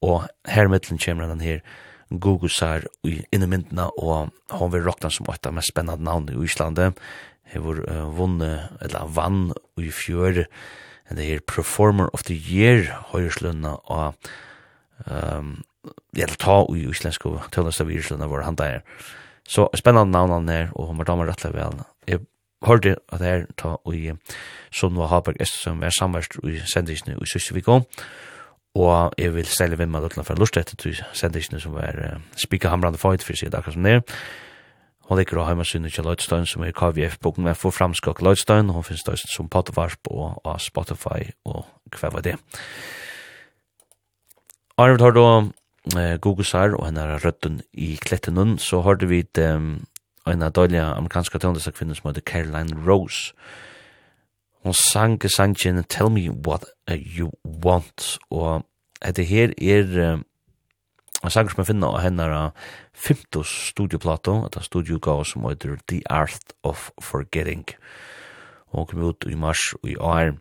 [0.00, 1.60] og her mittlen kommer den her
[2.10, 6.92] Gugusar i innemyndina, og hon vil rokna som åtta mest spennande navn i Islande,
[7.52, 10.46] hefur uh, vunne, eller vann i fjør,
[11.10, 14.14] and the year performer of the year høyrslunna og
[15.10, 15.58] um,
[16.16, 18.80] ja, ta i islensk og av Irslanda var han der.
[19.48, 21.80] Så spennende navn han er, og hun var damer rettelig vel.
[22.06, 22.20] Jeg
[22.66, 24.12] hørte at det er ta i
[24.70, 27.80] Sunva Haberg S, som er samverst i sendisene i Søsjeviko,
[28.74, 32.70] og jeg vil stelle vimma løtla fra lust etter til sendisene som er uh, spika
[32.70, 34.04] hamrande fight for sida akkurat som det er.
[35.10, 38.68] Hon ligger og heima sinne til Lloydstein som er KVF-boken for framskak Lloydstein.
[38.70, 42.36] Hon finnes da som podvarp og av Spotify og hva var det.
[44.78, 45.24] Arvid har da
[45.98, 49.82] eh, Gugusar og henne er røtten i Klettenun, så har vi um,
[50.30, 53.34] en av døylige amerikanske tøndeste kvinner som heter Caroline Rose.
[54.62, 57.32] Hon sang sangen Tell Me What You
[57.64, 58.62] Want, og
[59.02, 60.22] etter her er
[61.20, 65.78] Og sanger som jeg finner av henne er Fimtos studioplato, et av studiogav som heter
[65.92, 67.66] The Art of Forgetting.
[68.72, 70.36] Og kom ut i mars og i år.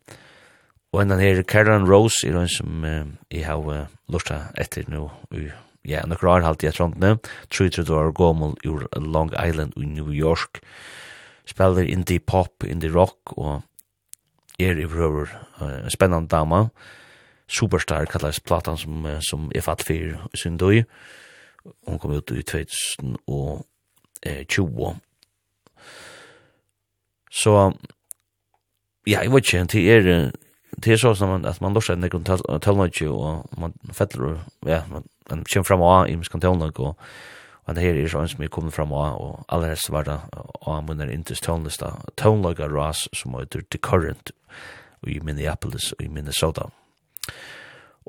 [0.94, 5.50] Og henne her Karen Rose er en som jeg har lurt etter nå i
[5.88, 7.16] ja, nok rar halt jeg trond nu,
[7.56, 10.62] 33 år gammel ur Long Island i New York,
[11.48, 13.62] spelar indie pop, indie rock, og
[14.60, 15.32] er i prøver
[15.64, 16.72] en spennende dama, og
[17.50, 20.84] Superstar kallas platan som, som er fatt fyrir sin døy.
[21.88, 24.96] Hon kom ut i 2020.
[27.30, 27.74] Så,
[29.08, 30.32] ja, jeg vet ikke, det er,
[30.78, 34.82] det er så som man, at man lorser en nekron tølnøyke, og man fettler, ja,
[34.90, 36.96] man, man kommer fram av i miskan tølnøyke, og
[37.70, 40.80] Men det her er sånn som jeg kom fram av, og allerhelst var det av
[40.88, 44.34] munner intes tøvnlista, tøvnlaga ras som heter The Current
[45.06, 46.66] i Minneapolis og i Minnesota.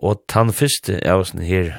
[0.01, 1.73] Og tann fyrste er også her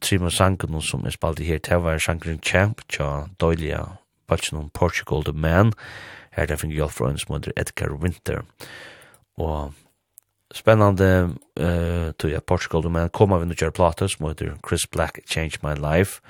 [0.00, 3.98] Trima sangen som er spalt i her, det var sangen Champ, tja døyliga
[4.28, 5.72] batchen om Portugal The Man,
[6.30, 8.44] her det finner hjelp fra en som heter Edgar Winter.
[9.38, 9.74] Og
[10.54, 14.86] spennande uh, tog jeg Portugal The Man kom av en utgjør plate som heter Chris
[14.86, 16.20] Black Changed My Life,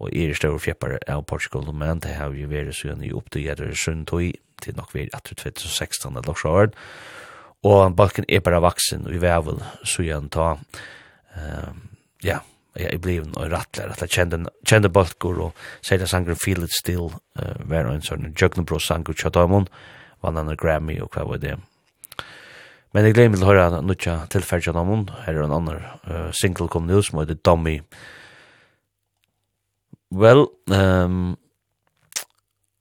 [0.00, 3.12] og er større fjeppare av Portugal The Man, det har jo vært så gjerne i
[3.14, 3.74] opptøyere
[4.06, 4.32] tog,
[4.62, 6.70] til nok vi er 2016 eller så
[7.62, 10.56] og balken er bare vaksen og vi er vel så igjen ta
[11.32, 11.72] Uh,
[12.20, 12.42] ja
[12.76, 14.38] jeg ble en rattler at jeg kjente,
[14.68, 19.16] kjente balker, og sier det sanger Feel It Still uh, var en sånn Jøgnebro sanger
[19.16, 19.68] Tjadamon
[20.24, 21.58] vann han Grammy og hva var det?
[22.92, 26.70] Men jeg glemmer til å høre nødja tilferd Tjadamon her er en annen uh, single
[26.72, 27.78] kom nu som heter Dummy.
[30.12, 31.34] Well um,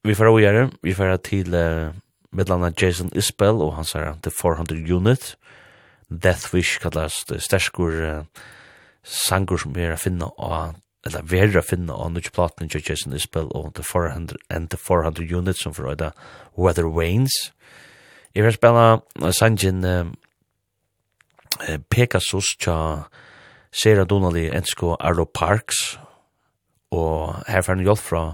[0.08, 1.92] vi får å gjøre vi får til uh,
[2.32, 5.36] mittlanna Jason Isbell og hans her The 400 Unit,
[6.10, 8.24] Death Wish kallast sterskur uh,
[9.04, 10.76] sangur som er a finna og
[11.06, 14.78] eller verra a finna og nudge platen til Jason Isbell og The 400 and The
[14.78, 16.12] 400 Unit som for øyda
[16.58, 17.54] Weather Wains.
[18.36, 20.16] Jeg vil spela uh, sangen um,
[21.70, 23.08] uh, Pegasus tja
[23.72, 26.00] Sarah Donnelly ensko Arlo Parks.
[26.92, 28.34] Og herfaren hjelp fra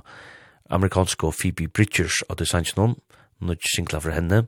[0.69, 2.95] amerikansko Phoebe Bridgers og det sangen om
[3.41, 4.45] nødt singla for henne.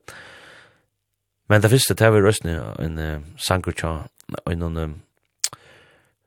[1.50, 3.94] Men det første, det var røstene en uh, sanger tja,
[4.52, 4.90] en uh,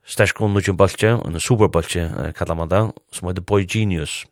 [0.04, 4.24] stersk og nødt baltje, en superbaltje, uh, kallar man det, som heter Boy Genius.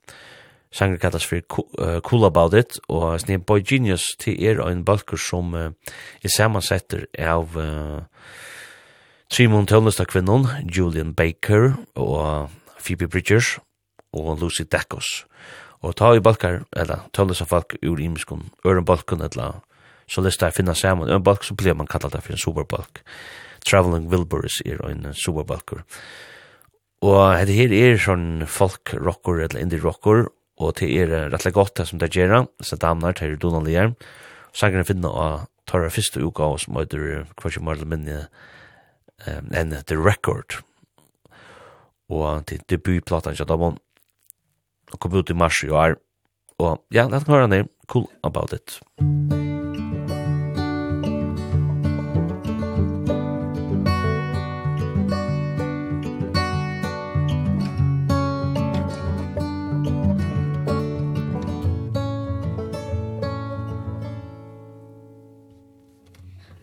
[0.72, 1.36] Sanger kallas for
[1.78, 5.70] uh, Cool About It, og sni Boy Genius til er en balkur som uh,
[6.22, 8.02] er samansetter av uh,
[9.30, 13.58] Trimon Tøllnestakvinnon, Julian Baker og Phoebe Bridgers
[14.12, 15.26] og Lucy Dacos.
[15.82, 19.60] Og ta i balkar, eller tøllesa folk ur imiskun, øren balkun, eller
[20.10, 21.08] så lest jeg finna saman.
[21.08, 23.00] øren balk så blir man kallat det for en superbalk.
[23.64, 25.84] Traveling Wilburys er en superbalkur.
[27.02, 30.26] Og det her er sånn folk-rocker eller indie-rocker,
[30.60, 33.94] og det er rettelig godt det som det gjør, så damnar, det er Donald Lier.
[34.52, 38.24] Sangren finna av tar av første uka av som heter Kvartje Marl Minne
[39.26, 40.60] um, and The Record.
[42.10, 43.76] Og til debutplatan, ja, da må
[44.92, 45.98] og kom ut i mars i år.
[46.60, 47.64] Og ja, let kan høre ned.
[47.88, 48.80] Cool about it.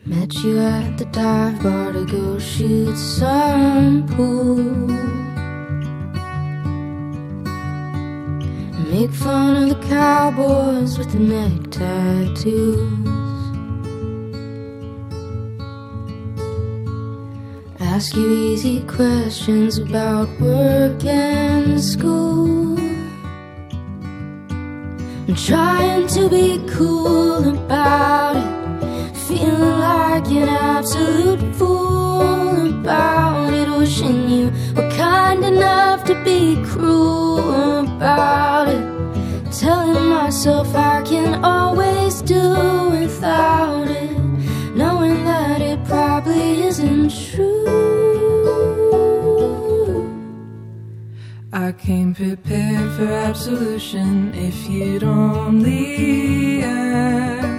[0.06, 5.17] Met you at the dive bar to go shoot some pool
[8.90, 13.08] Make fun of the cowboys with the neck tattoos.
[17.82, 22.80] Ask you easy questions about work and school.
[25.28, 28.57] I'm trying to be cool about it.
[29.28, 34.52] Feeling like an absolute fool about it Wishing you.
[34.74, 39.52] Were kind enough to be cruel about it.
[39.52, 44.18] Telling myself I can always do without it.
[44.76, 47.68] Knowing that it probably isn't true.
[51.52, 57.57] I came prepared for absolution If you'd only ask.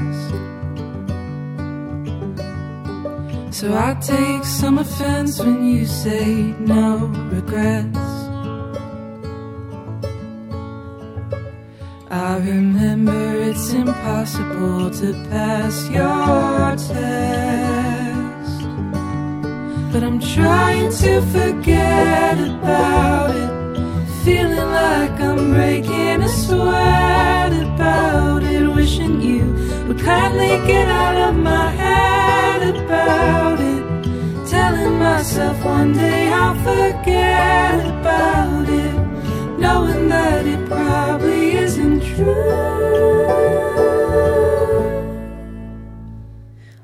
[3.59, 6.99] So I take some offense when you say no
[7.35, 7.99] regrets.
[12.09, 18.63] I remember it's impossible to pass your test.
[19.93, 23.51] But I'm trying to forget about it.
[24.25, 28.69] Feeling like I'm breaking a sweat about it.
[28.73, 33.83] Wishing you would kindly get out of my head about it.
[34.47, 38.95] Telling myself one day I'll forget about it.
[39.59, 42.69] Knowing that it probably isn't true.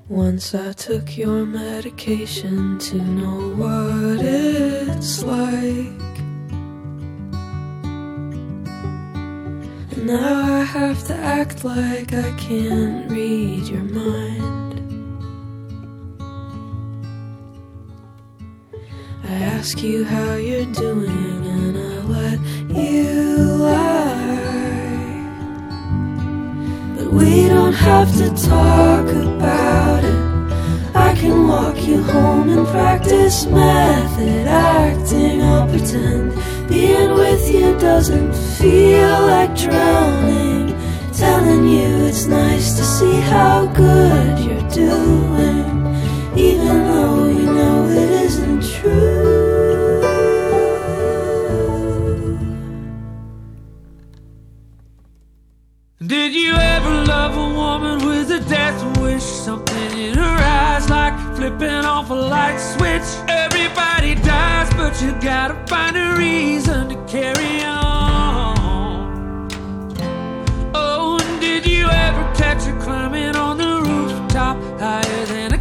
[0.09, 6.14] Once I took your medication to know what it's like.
[10.05, 14.75] Now I have to act like I can't read your mind.
[19.25, 22.39] I ask you how you're doing and I let
[22.69, 24.45] you lie.
[26.99, 30.95] But we don't have to talk about it.
[30.95, 32.34] I can walk you home
[32.75, 36.35] practice method acting I'll pretend.
[36.69, 40.75] Being with you doesn't feel like drowning.
[41.13, 45.65] Telling you it's nice to see how good you're doing
[46.37, 50.01] even though you know it isn't true.
[56.05, 58.94] Did you ever love a woman with a death
[61.45, 63.03] flipping off a light switch.
[63.29, 69.49] Everybody dies but you gotta find a reason to carry on.
[70.75, 75.54] Oh and did you ever catch her climbing on the rooftop higher than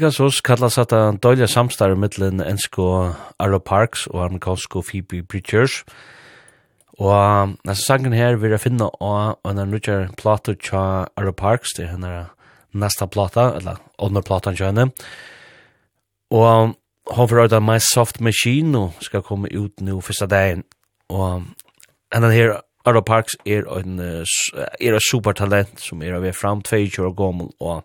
[0.00, 2.84] Pegasus kallas at en døylig samstarve mittelen ensko
[3.36, 5.82] Arlo Parks og amerikansko Phoebe Bridgers.
[6.96, 11.84] Og nasa sangen her vil jeg finne av en nødvendig plato tja Arlo Parks, det
[11.84, 12.12] er henne
[12.72, 14.88] nasta plata, eller åndre platan tja henne.
[16.32, 16.72] Og
[17.12, 20.64] hon får orda My Soft Machine og skal komme ut nu fyrsta dagen.
[21.12, 21.44] Og
[22.14, 22.56] henne her
[22.88, 27.52] Arlo Parks er en, er en supertalent som er av er fram 22 år gammel
[27.60, 27.84] og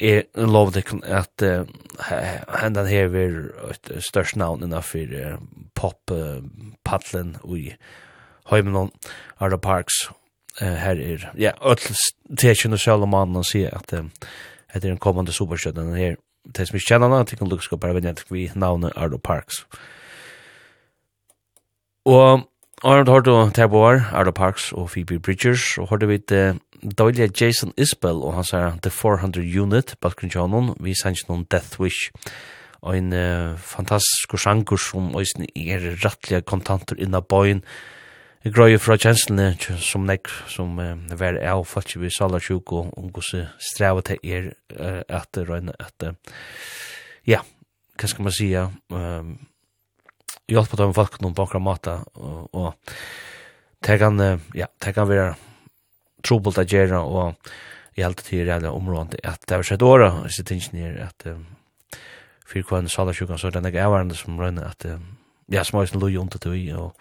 [0.00, 3.38] er lov det at hendan her er
[3.70, 5.38] et størst navn innenfor
[5.74, 6.38] pop uh,
[6.84, 7.72] paddlen i
[8.48, 8.92] Høymenon,
[9.40, 10.06] Arda Parks,
[10.62, 11.78] Uh, her er, ja, öll
[12.34, 16.78] tekjen og sjálf og mannen sier at det er en kommande superstjøden her, det som
[16.78, 19.62] ikke kjenner han, tikkun lukk bare vennet vi navnet Arda Parks.
[22.02, 22.42] Og
[22.82, 28.76] Arda Parks og Phoebe Bridgers, og hørte vi uh, døylige Jason Isbell og hans er
[28.82, 32.10] The 400 Unit, Balkanjonen, vi sanns noen Death Wish,
[32.80, 37.64] og en uh, fantastisk sjangur som òsne er rattlige kontanter inna bøyen,
[38.44, 42.92] Jeg grøy fra kjenslene som nek, som uh, var av folk vi salar sjuk og
[42.96, 44.46] omgås strevet til er
[44.78, 46.06] uh, at røyne at,
[47.26, 47.42] ja,
[47.98, 49.34] hva skal man sija, um,
[50.48, 52.94] hjelp på dem folk noen bakra mata, og, og
[53.82, 54.22] det kan,
[54.54, 55.34] ja, det kan være
[56.24, 57.34] trobult å gjøre, og
[57.98, 61.26] i allt tid det området at det har sett åra så tänker ni att
[62.46, 64.98] för kvar så där sjukan så er det där ävarna som røyner, at uh,
[65.48, 66.94] ja smås nu ju til vi, og,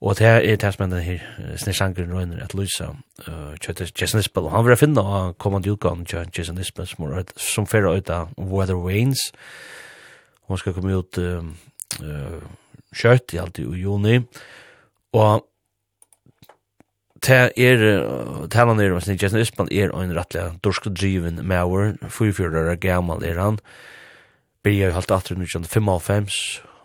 [0.00, 1.20] og det er det som er här
[1.56, 2.96] snäsangren rönner att lösa
[3.28, 4.48] eh köttet Jason Isbell.
[4.48, 6.06] Han vil vill finna kommande utgång
[6.38, 9.32] Jason Isbell som som för ut av weather wanes.
[10.46, 11.44] Hon skal komme ut uh,
[12.02, 12.42] uh,
[12.94, 14.22] kjøtt i alt i juni
[15.12, 15.44] og
[17.24, 17.82] det er,
[18.52, 23.58] talan er, men Jason Isman er en rettelig dorsk driven mauer, 44 gammal er han,
[24.64, 26.36] byrja i halvt 1895,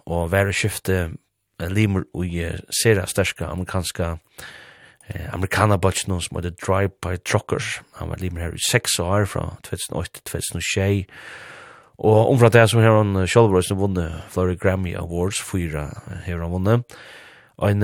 [0.10, 1.10] og være skifte
[1.60, 4.18] en limer i sera sterska amerikanska
[5.08, 7.82] eh, amerikana bachelor som heter Drive by Truckers.
[8.00, 11.14] Han var limer her i 6 år fra 2008 til 2006.
[12.00, 15.90] Og omfra det som her han Kjallbrøysen vunnet Florida Grammy Awards, fyra
[16.26, 17.00] her han vunnet.
[17.58, 17.84] Og en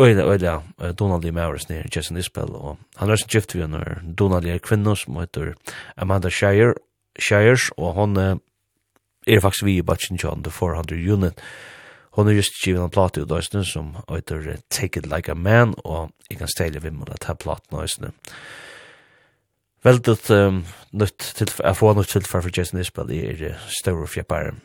[0.00, 0.62] Øyla, øyla,
[0.98, 4.58] Donald i Mavers nere, Jason Isbell, og han er sin gift vi når Donald er
[4.58, 5.54] kvinne som heter
[5.96, 6.74] Amanda Shire,
[7.18, 11.40] Shires, og hon er faktisk vi i batchen John, The 400 Unit.
[12.10, 15.74] Hon er just givet en plate ut døysene som heter Take It Like a Man,
[15.84, 18.12] og jeg kan stelle vi med at her platen døysene.
[19.84, 24.60] Veldig um, nytt til, jeg får nytt tilfell for Jason Isbell i er større fjepparen.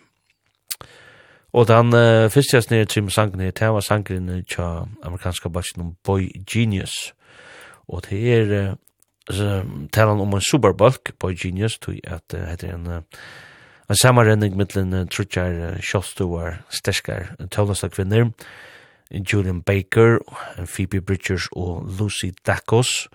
[1.53, 4.85] Og den uh, første jeg snedde til med sangen her, det var sangen i tja
[5.03, 7.13] amerikanska bakken Boy Genius.
[7.87, 12.87] Og det er uh, talan om en superbulk, Boy Genius, tog at uh, heter en,
[12.87, 13.01] uh,
[13.89, 18.31] en samarrenning mittlen uh, trutjar, uh, kjallstuar, sterskar, tøvnasta kvinner,
[19.11, 23.09] Julian Baker, uh, Phoebe Bridgers og Lucy Dacos.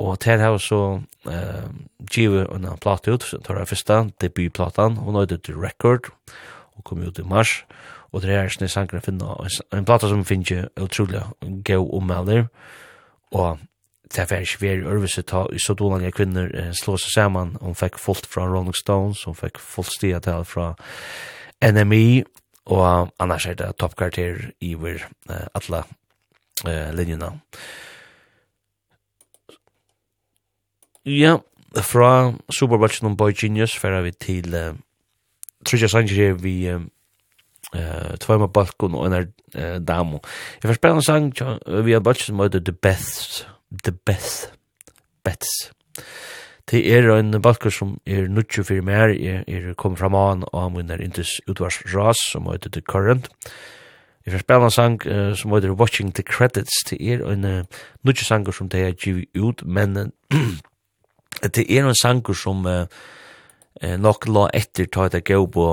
[0.00, 1.70] Og til her så uh,
[2.10, 7.02] givet en plate ut, tar jeg første, debutplatan, hun har det record, og og kom
[7.02, 7.62] ut i mars,
[8.12, 9.32] og det er sånne sanger å finne,
[9.76, 11.24] en plata som finnes jo utrolig
[11.66, 12.46] gøy ommelder,
[13.36, 13.58] og
[14.08, 17.56] det er ikke vær i øvelse ta i så dolange kvinner eh, slå seg sammen,
[17.60, 20.70] hun fikk fullt fra Rolling Stones, hun fikk fullt stia til fra
[21.60, 22.24] NME,
[22.72, 25.82] og annars er det toppkarakter i vår eh, alle
[26.64, 27.34] eh, linjene.
[31.08, 31.38] Ja,
[31.84, 34.74] fra Superbatchen om Boy Genius fer vi til uh,
[35.68, 36.80] trudja sanger vi eh
[38.20, 40.22] tvåma balkon og en damo.
[40.62, 41.32] Jeg får spela en sang
[41.84, 43.44] vi har balkon som heter The Best
[43.84, 44.52] The Best
[45.24, 45.72] Bets.
[46.70, 50.72] Det er en balkon som er nutju fyrir mer, er, er kom fram an og
[50.72, 53.28] min er intis utvarsras som heter The Current.
[54.24, 56.84] Jeg får spela en sang uh, som heter Watching the Credits.
[56.90, 57.64] Det er en uh,
[58.04, 59.94] nutju sanger som det er givet ut, men
[61.54, 62.84] det er en sanger som uh,
[63.82, 65.68] eh, nok la etter ta etter på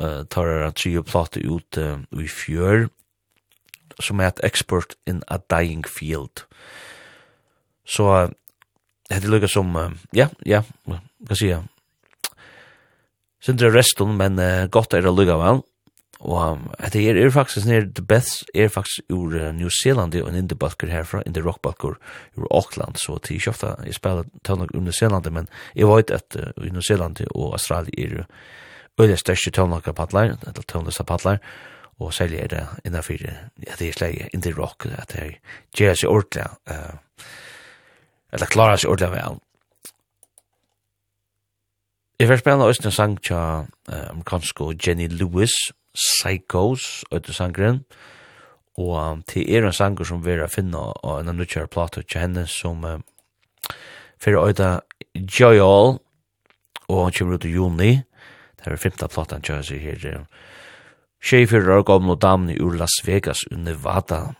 [0.00, 2.88] eh, tar er og plate ut eh, i fjør
[4.00, 6.44] som er et expert in a dying field.
[7.84, 8.30] Så eh,
[9.20, 11.66] det lukka som eh, ja, ja, hva sier jeg?
[13.40, 15.62] Sindre resten, men eh, godt er det lukka vel?
[16.20, 20.14] Og um, dette her er faktisk nere, The Beths er faktisk ur uh, New Zealand
[20.20, 21.96] og en indie-balker herfra, indie-rock-balker
[22.36, 26.10] ur Auckland, så til ikke ofte jeg spiller tøvnok ur New Zealand, men jeg vet
[26.10, 28.24] at uh, New Zealand og Australia er
[29.00, 31.38] øyne største tøvnokker padler, eller tøvnokker padler,
[32.00, 35.32] og særlig er det innenfor ja, det er slik indie-rock, at det er
[35.76, 37.24] gjør seg ordentlig, uh,
[38.32, 39.40] eller klarer seg ordentlig vel.
[42.20, 47.84] Jeg får spille en sang til uh, amerikansk Jenny Lewis, Psychos, øyde sangren,
[48.78, 52.46] og til er en sanger som vi er finna og en nødvendig plato til henne
[52.46, 53.00] som uh,
[54.22, 54.80] fyrir øyde
[55.40, 55.98] Joyal,
[56.88, 57.92] og han kommer ut i juni,
[58.56, 60.24] det er femte han til seg her,
[61.20, 64.32] Tjej fyrir år gamle damen ur Las Vegas i Nevada.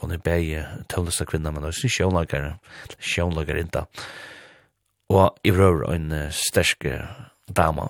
[0.00, 0.48] Hon er bæg
[0.90, 2.56] tøvlesta kvinna, men også sjånlagare,
[2.98, 3.84] sjånlagare inda.
[5.14, 6.98] Og i røver en sterske
[7.46, 7.86] dama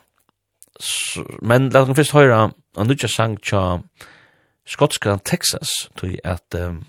[1.42, 3.80] men lad oss først høyra en nutja sang tja
[4.66, 6.82] skotska Texas, tog at um,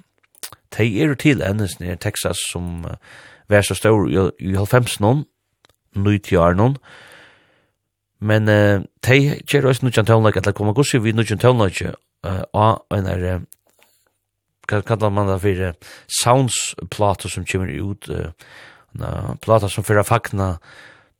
[0.78, 2.98] de er til endes nere Texas som uh,
[3.50, 5.26] vær så stor i, i 90 noen,
[5.96, 6.78] 90 år noen,
[8.20, 12.44] men uh, de gjør også nutja tøvnlag, at det kommer gossi vi nutja tøvnlag uh,
[12.54, 13.46] av en er uh,
[14.68, 20.04] hva kallar man det for uh, sounds plata som kommer ut, uh, plata som fyrir
[20.08, 20.58] fagna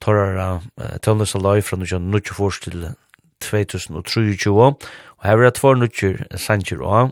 [0.04, 2.94] torrara uh, a Aloi fra 1924
[3.40, 4.78] til 2023 og
[5.24, 7.12] her er det tvær nutjer sanger og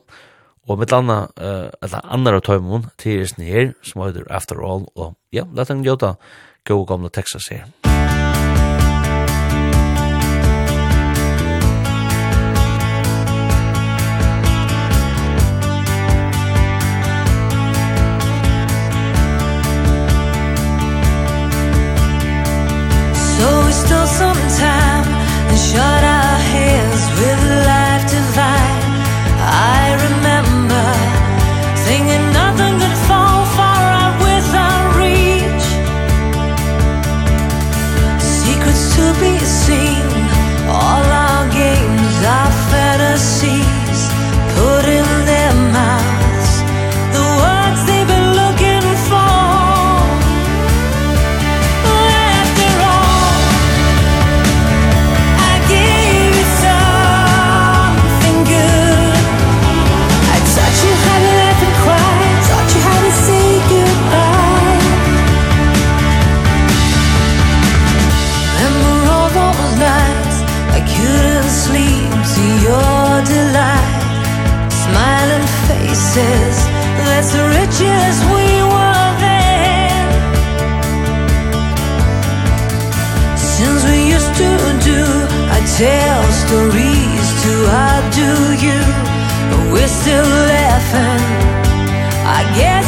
[0.68, 5.16] og mitt anna uh, eller annar av tøymon til her som er After All og
[5.32, 6.16] ja, lett en gjóta
[6.66, 7.95] gó gamla Texas her
[75.96, 76.58] places
[76.98, 80.08] That's the richest we were then.
[83.38, 84.52] Since we used to
[84.92, 85.02] do
[85.56, 87.54] I tell stories to
[87.88, 88.32] I do
[88.66, 88.82] you
[89.50, 91.24] But we're still laughing.
[92.40, 92.85] I guess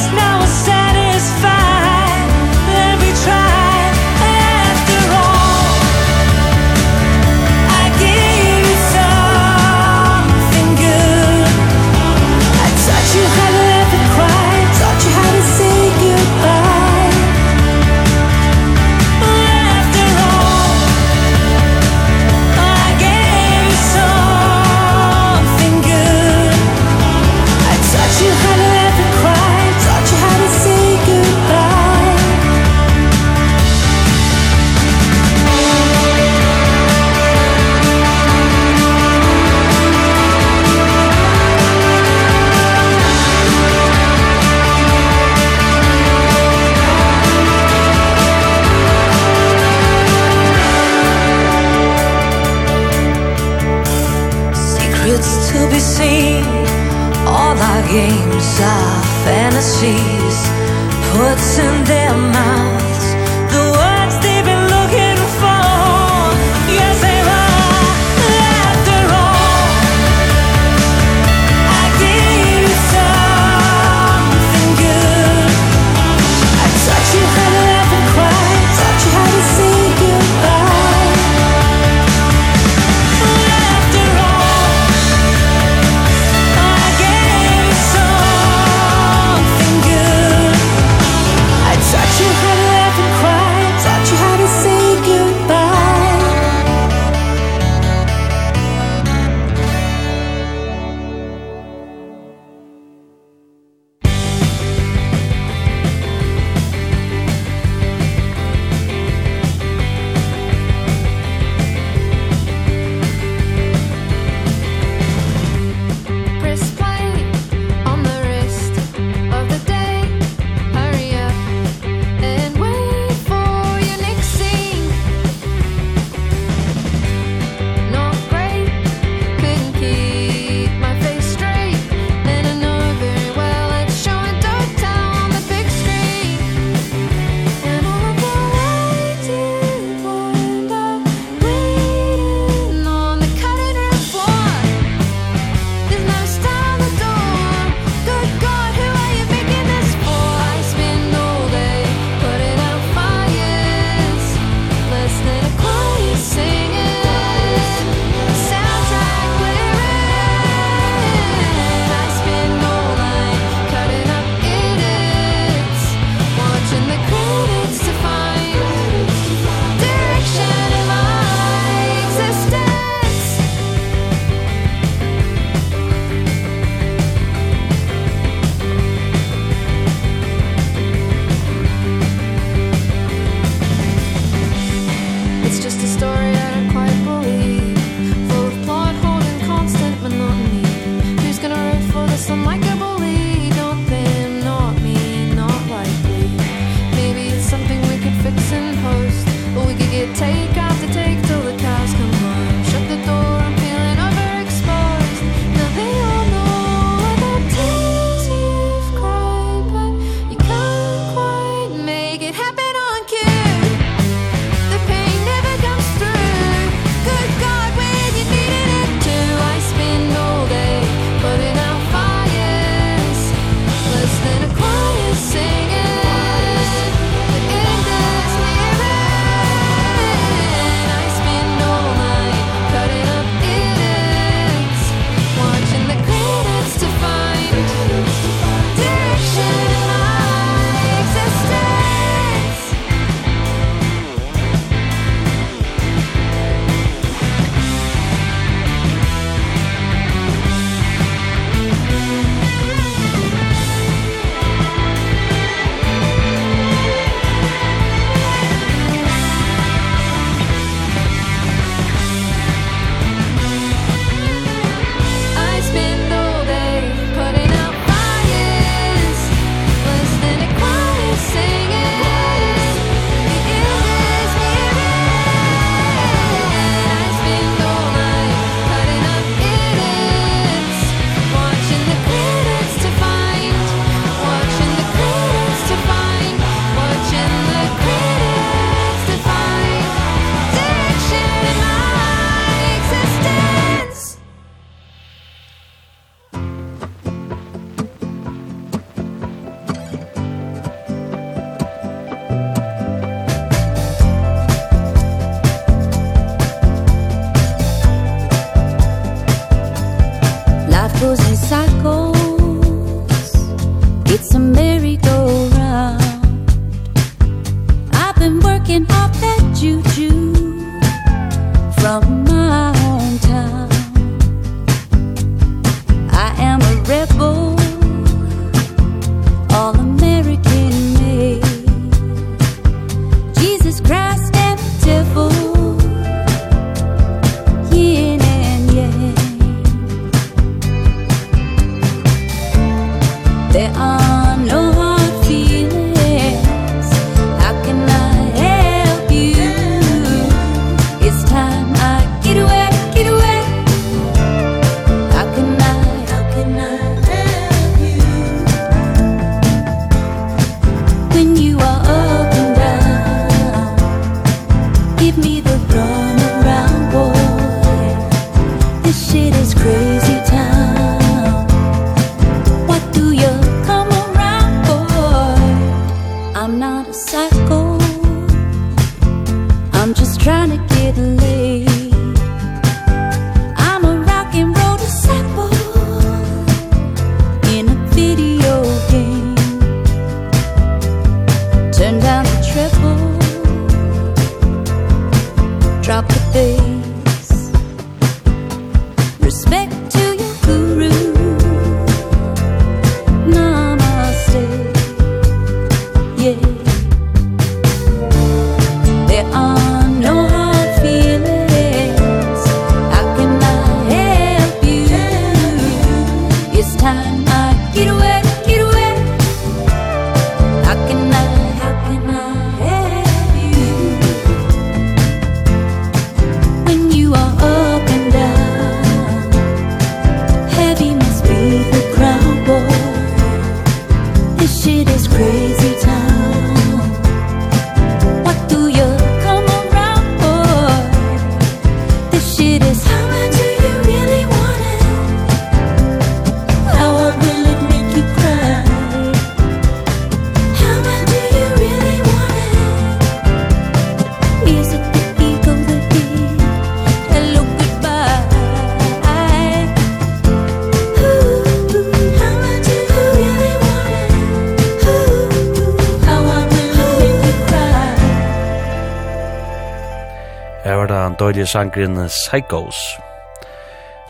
[471.48, 472.76] er sangren Psychos.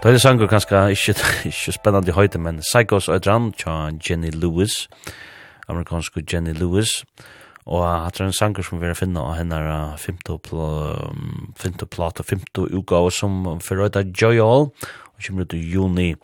[0.01, 1.13] Det er sangur kanskje ikke,
[1.51, 4.89] ikke spennende høyde, men Psychos og Edran tja Jenny Lewis,
[5.69, 7.05] amerikansk Jenny Lewis,
[7.65, 10.39] og hatt er en sangur som vi er finna av henne er femte
[11.85, 14.71] plat og femte utgave som forrøyda Joy All,
[15.13, 16.15] og kommer ut i juni,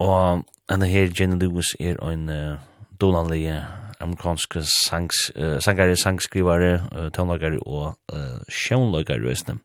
[0.00, 2.56] og henne her Jenny Lewis er en uh,
[3.00, 3.60] dolanlige
[4.02, 9.58] amerikanske sangs, uh, sangare, sangskrivare, uh, tonlagare og uh, sjønlagare røsne.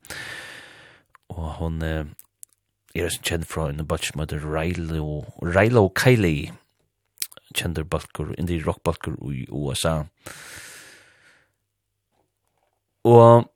[1.34, 2.05] Og hon uh,
[2.95, 6.51] er som kjent fra en batch med Rilo, Rilo Kiley,
[7.55, 10.03] kjent balkur, indie rock balkur i USA.
[13.07, 13.51] Og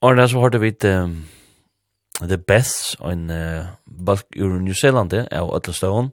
[0.00, 1.24] Og Arne, så hørte vi um,
[2.22, 3.66] The Beths, en uh,
[4.06, 6.12] balk ur New Zealand, av Øtlestøvn,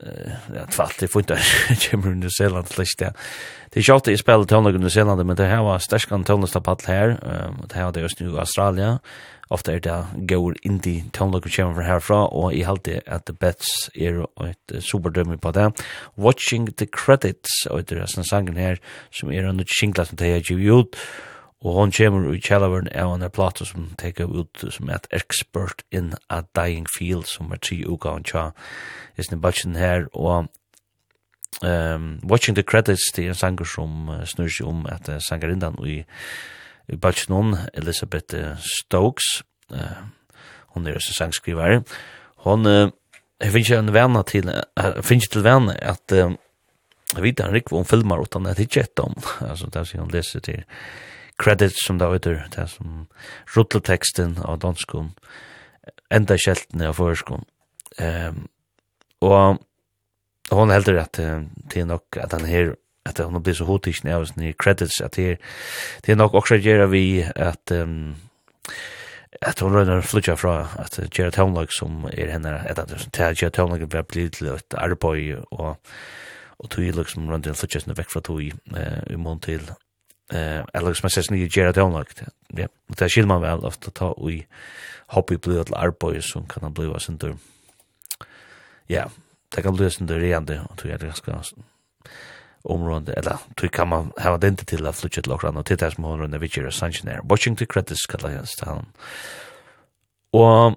[0.00, 1.38] ja, tvalt, jeg funnet
[1.88, 3.12] kommer under Zeland til ikke det.
[3.76, 7.16] er ikke alltid jeg spiller tøvnlag under Zeland, men det her var størskene tøvnlagstapatt her,
[7.66, 8.98] det her var det just nu i Australia,
[9.50, 13.26] ofte er det går inn i tøvnlag som kommer fra herfra, og jeg halte at
[13.26, 15.70] The Bets er et superdømme på det.
[16.16, 18.78] Watching the Credits, og det er sånn sangen her,
[19.10, 21.00] som er en singla som det er givet ut,
[21.58, 26.12] og hon kommer i kjellaveren av en plato som teker ut som et expert in
[26.30, 28.52] a dying field, som er tre uka og tja
[29.18, 30.48] Isne Balchen her, og
[31.62, 35.18] um, Watching the Credits, det er en sanger som uh, snur seg om at uh,
[35.22, 36.02] sangerindan i,
[36.88, 39.42] i Balchenon, Elizabeth Stokes,
[39.74, 40.04] uh,
[40.74, 41.82] hon er også sangskrivare,
[42.46, 42.90] hon uh,
[43.42, 46.32] finnes en vana til, uh, ikke til vana at uh,
[47.16, 49.14] vet han rikv om filmar utan at ikke ett om,
[49.50, 50.64] altså det som han leser til
[51.38, 53.06] credits som det heter, det som
[53.54, 55.12] rutleteksten av danskon,
[56.10, 57.46] enda kjeltene av førskon,
[58.02, 58.46] um,
[59.20, 59.58] Og
[60.50, 62.74] hon heldur at det er nok at han her
[63.08, 65.38] at hon blir så hotisk av ni credits at det
[66.12, 68.16] er nok også gjerra vi at um,
[69.42, 73.84] at hon røyner flytja fra at gjerra tøvnlag som er henne at at gjerra tøvnlag
[73.86, 75.76] er blir til et arbeid og
[76.58, 79.62] og tog liksom rundt den flytja sinne vekk fra tog i mån til
[80.32, 82.26] eh eller som ses ni gera det like
[82.56, 82.66] Ja,
[82.98, 84.44] det skil man vel ofta ta og
[85.08, 87.36] hoppi blue at arboi som kan blue as endur
[88.88, 89.08] ja,
[89.54, 91.62] det kan bli løse det reende, og tror jeg det er ganske
[92.64, 95.78] område, eller tog kan man ha det inte til å flytta til okran, og til
[95.80, 97.24] det som hun runde vidtjer og sannsyn er.
[97.24, 98.90] Watching the credits, kallar jeg det han.
[100.32, 100.76] Og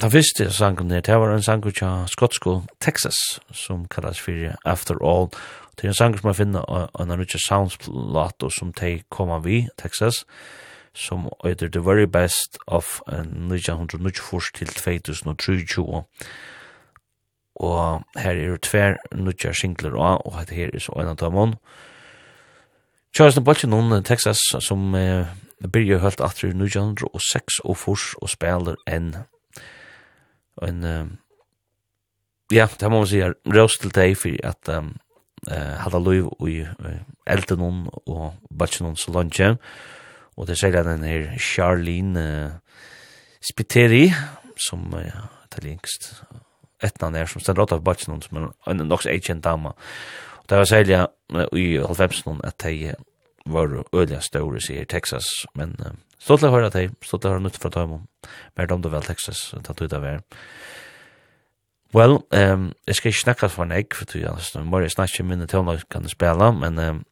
[0.00, 4.96] den første sangen her, det var en sang fra Skotsko, Texas, som kallas for After
[5.00, 5.30] All.
[5.76, 9.68] Det er en sang som jeg finner av en rutsa soundsplato som de kommer vi,
[9.78, 10.24] Texas,
[10.94, 16.04] som heter The Very Best of 1924 til 2023
[17.56, 21.54] og her er tver nutjar singler og, og dette her er så en av dem
[23.16, 25.26] Charles Bolton on Texas som eh,
[25.72, 29.14] byrja hølt atri nutjar og seks og furs og spelar en
[30.62, 31.06] en eh,
[32.52, 34.92] ja, det må man si råst til deg for at um,
[35.50, 39.40] eh, halda loiv i uh, elden hon og Bolton hon så langt
[40.36, 42.76] og det sier den her Charlene uh,
[43.46, 44.10] Spiteri
[44.56, 45.12] som eh,
[45.46, 46.08] italiensk
[46.84, 49.74] etna er som stendur åtta på batchen som er en noks agent dama.
[50.42, 50.98] Og det var særlig
[51.56, 52.94] i halvfemsen at de
[53.46, 57.36] var øyla større sier Texas, men uh, stått til å høre til, stått til å
[57.36, 58.06] høre nytt fra Tøymon,
[58.58, 60.22] mer dom du vel Texas, tatt ut av er.
[61.94, 64.96] Well, um, jeg skal ikke snakke for en egg, for du, jeg, altså, må jeg
[64.96, 67.02] snakke mine tøvnlag kan spela, men um,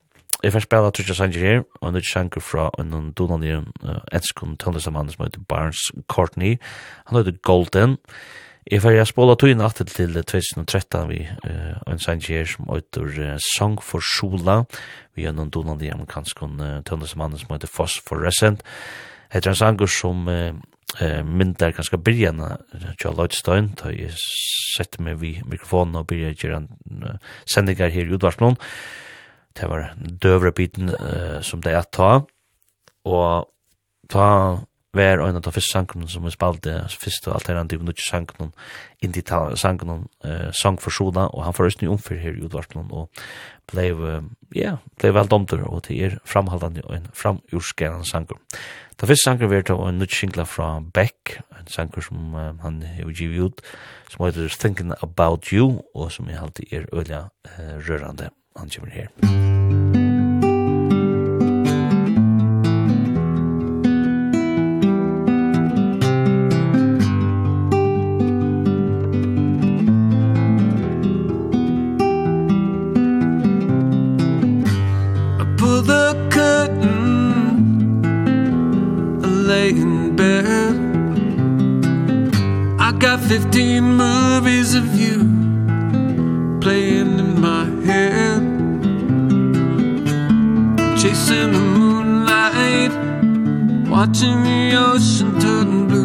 [0.42, 4.02] jeg får spela Trudja Sanger her, og nytt sjanker fra en donan i en uh,
[4.12, 6.58] enskund tøvnlagsamann som heter Barnes Courtney,
[7.06, 8.10] han heter Golden, og
[8.64, 13.34] Jeg får jeg spåla tog natt til 2013 vi uh, en sannsjer som øyter uh,
[13.56, 14.62] Song for Sola.
[15.12, 18.64] Vi er noen donan i amerikansk uh, tøndesmannen som heter Phosphorescent.
[19.34, 20.56] Heter en sanger som uh,
[21.00, 22.40] uh, myndar ganske byrjan
[22.96, 28.16] Joe Lloydstein da jeg setter meg vi mikrofonen og byrja gjerne uh, sendingar her i
[28.16, 28.56] Udvarsmån
[29.54, 32.12] det var døvre biten uh, som det er ta
[33.04, 33.50] og
[34.10, 34.28] ta
[34.94, 38.52] var en av de første sangene som vi spalte, første alternativ nødvendig sangene,
[39.02, 39.22] indi
[39.56, 43.10] sangene, eh, sang for Sona, og han får østning omfyr her i utvartene, og
[43.70, 43.90] blei,
[44.54, 48.38] ja, ble vel domter, og til er framhaldende og en framjorskeren sanger.
[49.00, 52.82] Den første sanger var til en nødvendig singla fra Beck, en sanger som uh, han
[52.82, 53.60] har givet ut,
[54.10, 58.90] som heter Thinking About You, og som jeg alltid er øyla uh, rørende, han kommer
[58.90, 59.08] her.
[59.22, 59.53] Mm.
[83.28, 85.18] fifteen movies of you
[86.60, 88.42] Playing in my head.
[90.98, 92.92] Chasing the moonlight.
[93.88, 96.03] Watching the ocean turn blue.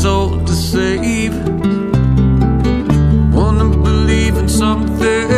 [0.00, 1.34] soul to save.
[3.34, 5.29] Wanna believe in something.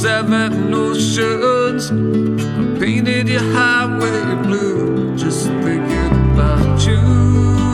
[0.00, 1.90] seven oceans.
[1.90, 7.65] I painted your highway blue Just thinking about you.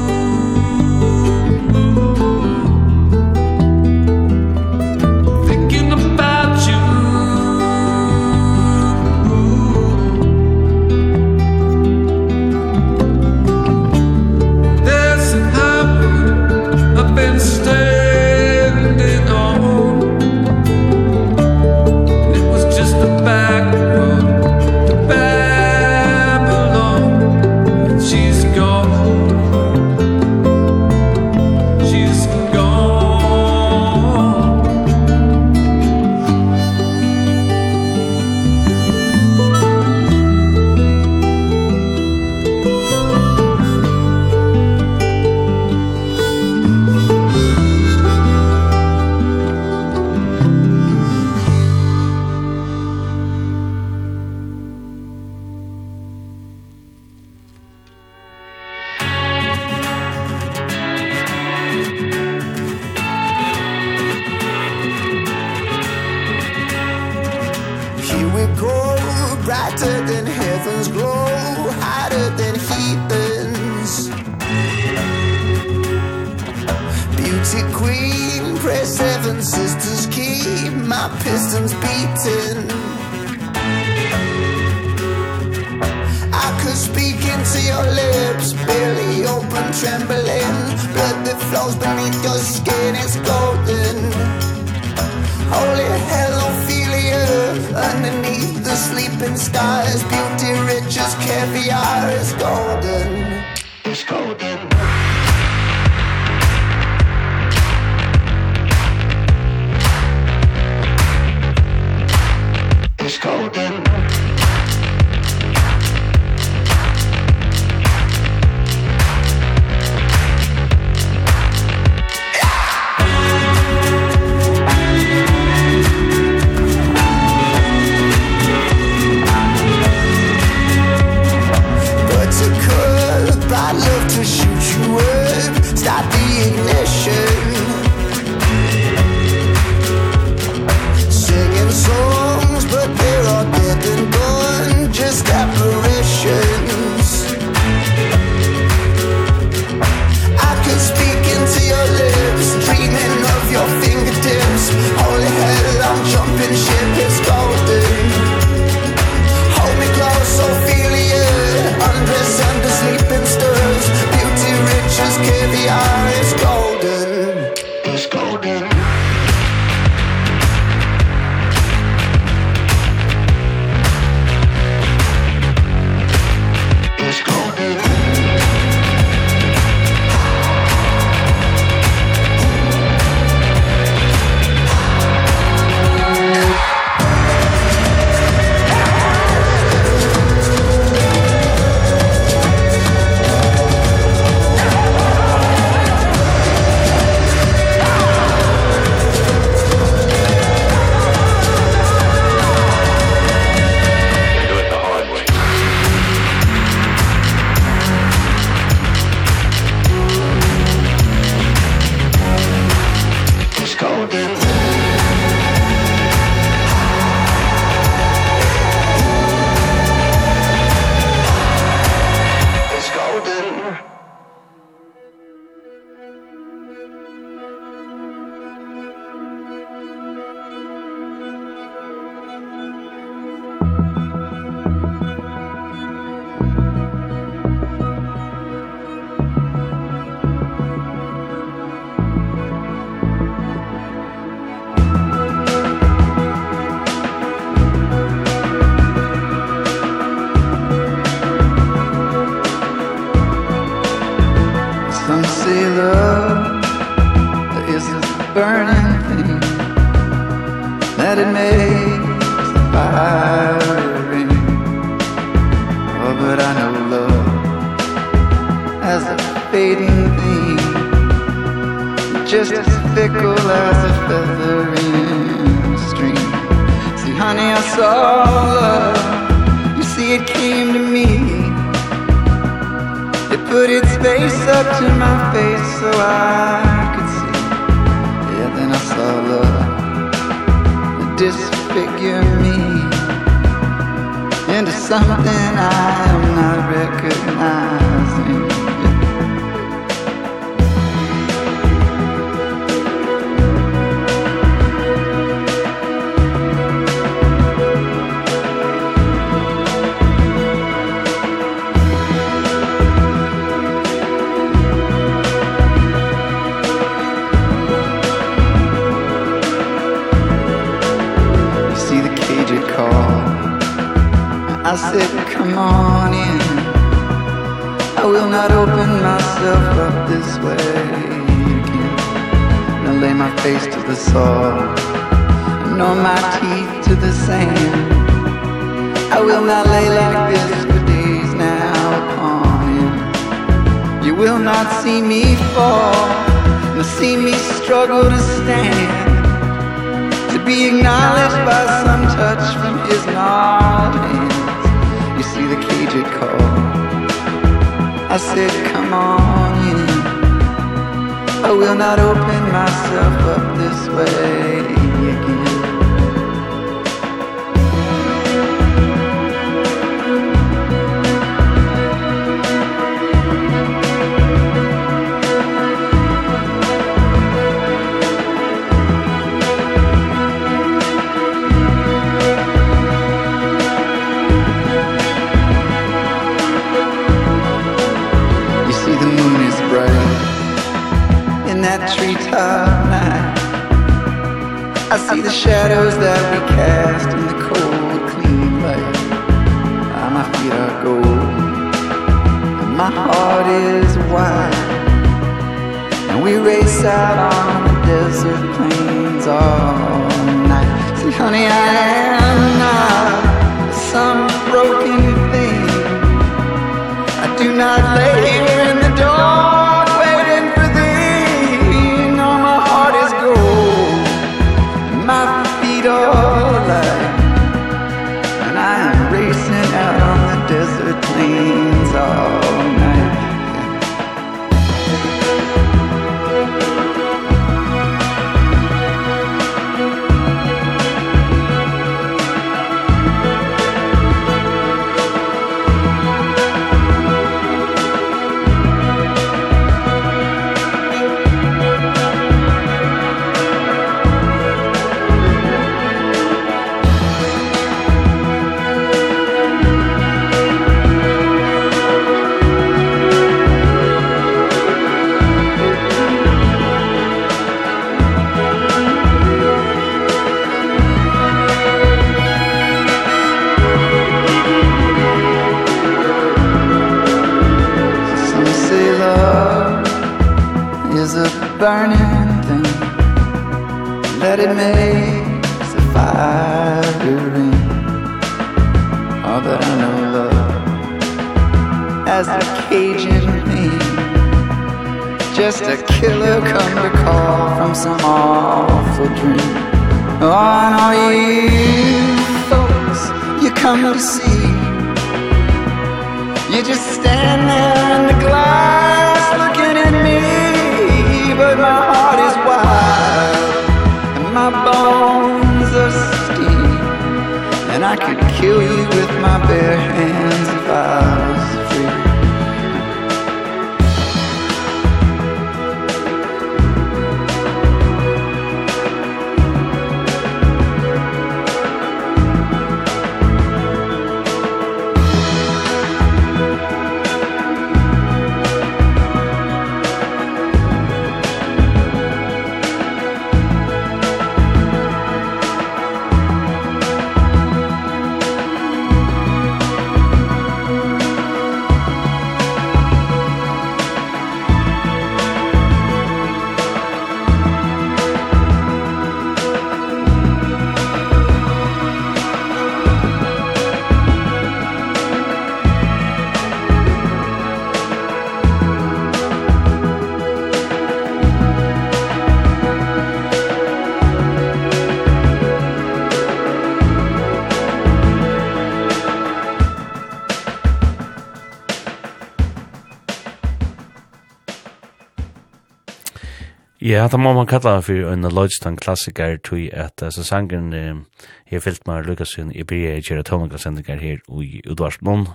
[587.02, 592.06] hatt må man kalla for en Lodgeton klassiker tui at så sangen her fyllt med
[592.06, 595.26] Lukasen i bryr jeg kjera tonlokasendingar her i Udvarsmån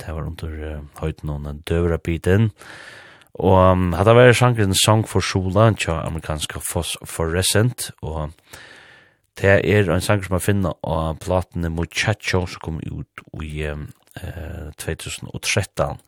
[0.00, 2.50] det var under høyden og den døvra biten
[3.34, 8.32] og um, hadde vært sangen Song for Sola tja amerikanska Phosphorescent og
[9.40, 13.68] det er en sang som man finner av platene Muchacho som kom ut i
[14.80, 15.98] 2013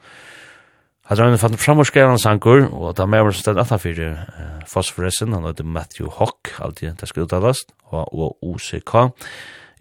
[1.05, 4.15] Hatt rann fann framvarskjæran sankur, og da med var stedet atan fyrir
[4.65, 8.95] fosforesen, han heter Matthew Hock, alltid det skal uttalast, og OCK,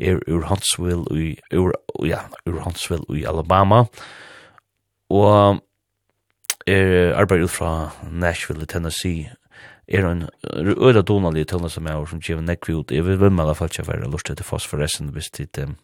[0.03, 1.71] er ur Huntsville i, ur,
[2.03, 3.85] ja, ur Huntsville i Alabama,
[5.07, 5.63] og
[6.67, 7.71] er arbeid ut fra
[8.11, 9.31] Nashville i Tennessee,
[9.87, 10.27] er en
[10.59, 14.27] øyla donalig tøvna som er, som kjev nekvi ut, jeg vil vimmela falskja fyrir lust
[14.27, 15.77] til fosforesen, hvis det um,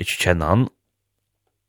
[0.00, 0.68] ikke kjenner han,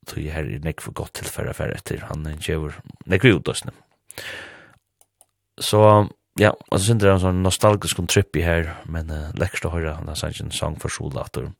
[0.10, 2.80] tog her er nekk for godt tilfæra færre etter, han gjør
[3.10, 3.74] nekk vi utdøsne.
[5.62, 5.82] Så,
[6.40, 9.74] ja, og så synes det er en sånn nostalgisk trippi her, men uh, lekkert å
[9.76, 11.52] høre, han har sagt en sang for solater.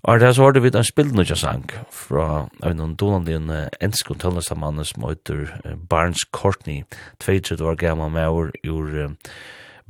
[0.00, 3.50] Og det så har du vidt en spillnudja sang fra av noen donande en
[3.84, 5.50] ensk og tølnestamann som heter
[5.92, 6.86] Barnes Courtney,
[7.20, 9.12] 22 år gammal med år ur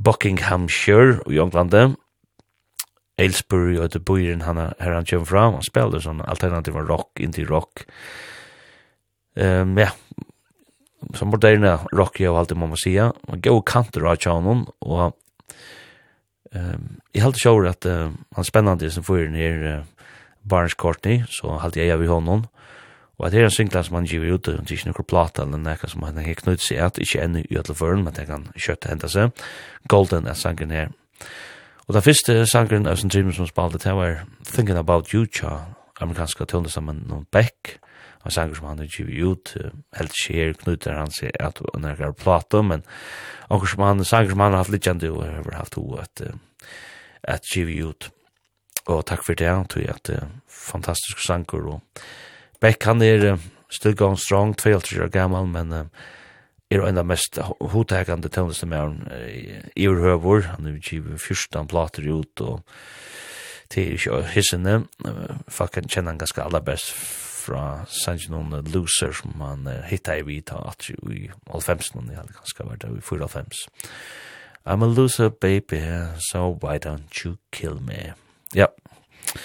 [0.02, 1.94] Buckinghamshire i Englandet,
[3.20, 7.48] Aylesbury og etter bøyren han her han kommer fra, han spiller sånn alternativ rock, indie
[7.48, 7.84] rock.
[9.36, 9.92] Um, ja,
[11.16, 15.12] så moderne rock jeg har alltid må man sija, og gå kanter av tjaunen, og
[16.56, 20.08] um, jeg halte sjåur at uh, han spennande som fyrir nir uh,
[20.42, 22.48] Barnes Courtney, så halte jeg av i hånden,
[23.20, 25.44] Og at det er en singla som han giver ut, det er ikke noen plata
[25.44, 28.24] eller nekka som han har knutt seg at, ikke enn i alle føren, men det
[28.30, 29.42] kan kjøtte hente seg.
[29.92, 30.88] Golden er sangen her.
[31.90, 35.56] Og det første sangren av sin dream som spalte til var Thinking About You, tja,
[35.98, 37.80] amerikanska tøvnda sammen noen Beck,
[38.22, 39.50] og sanger som han har givet ut,
[39.98, 42.84] helt skjer, knuter han seg at han er plato, men
[43.50, 46.22] anker som han, sanger som han har haft litt kjent, og har haft ho at,
[47.26, 48.10] at givet ut.
[48.86, 50.12] Og takk for det, tog jeg at
[50.46, 52.06] fantastisk sanger, og
[52.62, 53.32] Beck han er
[53.66, 56.06] still going strong, 22 år gammal, men uh,
[56.70, 57.38] er en av mest
[57.72, 59.00] hotekande tøvnestemæren
[59.76, 62.62] i Ørhøvor, han er utgivet fyrstan plater ut, og
[63.70, 64.76] til ikke hissene,
[65.48, 66.92] folk kjenner han ganske allerbest
[67.40, 72.86] fra Sanjinon Loser, som han hittar i vita, at i 90-ånden, jeg hadde ganske vært
[72.86, 73.64] i 94.
[74.66, 75.80] I'm a loser baby,
[76.18, 78.12] so why don't you kill me?
[78.54, 79.40] Ja, yeah.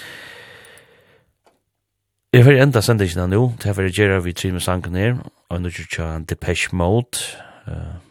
[2.36, 5.14] Jeg får enda sendingen nå, det er for å gjøre vi tre med sangen her,
[5.48, 7.22] og nå kjører jeg Depeche Mode,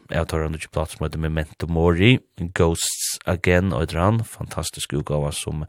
[0.09, 2.15] jeg tar en plass som heter Memento Mori,
[2.57, 5.67] Ghosts Again og et rann, fantastisk utgave som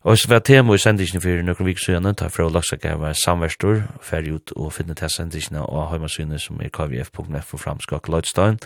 [0.00, 4.32] Og så var tema i sendingen for noen vik søgjene, ta fra Laksakava samverstor, ferdig
[4.38, 8.62] ut og finne til sendingen og heimasynet som er kvf.net for framskak Lloydstein.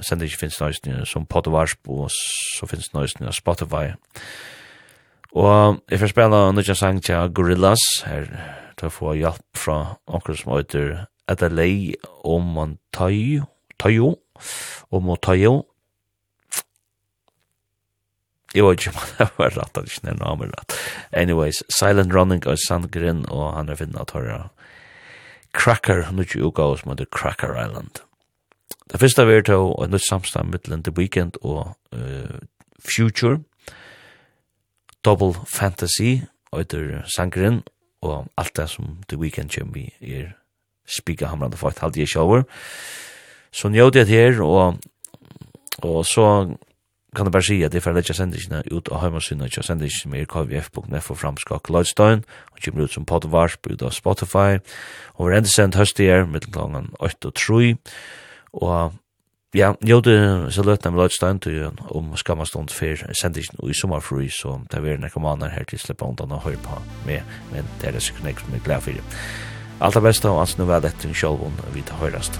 [0.00, 3.92] Sendingen finnes nøysene som Podovarsp, og så finnes nøysene av Spotify.
[3.92, 4.56] Spotify.
[5.36, 8.30] Og jeg får spela nødja sang til Gorillaz, her
[8.78, 10.92] til å få hjelp fra onker som heter
[11.28, 13.48] Adelaide Omontayo,
[13.78, 14.14] Tayo,
[14.90, 15.66] Omontayo.
[18.54, 20.76] Jeg vet ikke om det var rett, det er ikke nærmere om rett.
[21.12, 24.48] Anyways, Silent Running og Sandgrin, og han er finnet at høyre
[25.52, 28.00] Cracker, nødja uka som heter Cracker Island.
[28.88, 32.40] Det første vi er til å nødja samstand mittelen The Weekend og uh,
[32.80, 33.42] Future,
[35.08, 36.20] Double Fantasy,
[36.56, 37.62] øyder sangren,
[38.02, 40.34] og alt det som The Weeknd kjem vi er
[40.86, 42.42] spika hamrande for et halvdige shower.
[43.52, 44.76] Så njød jeg her, og,
[45.78, 46.56] og så
[47.16, 50.28] kan jeg bare si at jeg får leggja sendisene ut av heimasynet, og sendisene med
[50.28, 54.60] kvf.nef og framskak Lloydstein, og kommer ut som podvarsp ut av Spotify,
[55.14, 57.76] og vi er endesendt i her, mittelklangen 8 og 3,
[58.52, 58.92] og
[59.54, 63.72] Ja, jo, det så løtt med løtt stand til om skammastånd for før sendingen i
[63.72, 67.64] sommerfri, så det er nekka maner her til slipper undan og høyre på med, men
[67.80, 69.00] det er det sikkert nekka som er glad for.
[69.80, 72.36] Alt det beste, og altså nu er dette en sjølvån vi tar høyrast.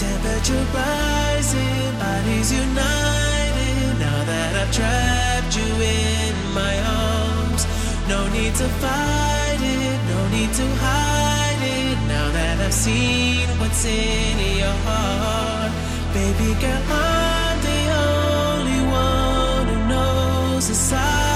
[0.00, 7.66] Temperature rising, bodies united Now that I've trapped you in my arms
[8.08, 13.84] No need to fight it, no need to hide it Now that I've seen what's
[13.84, 21.29] in your heart Baby girl, I'm the only one who knows the side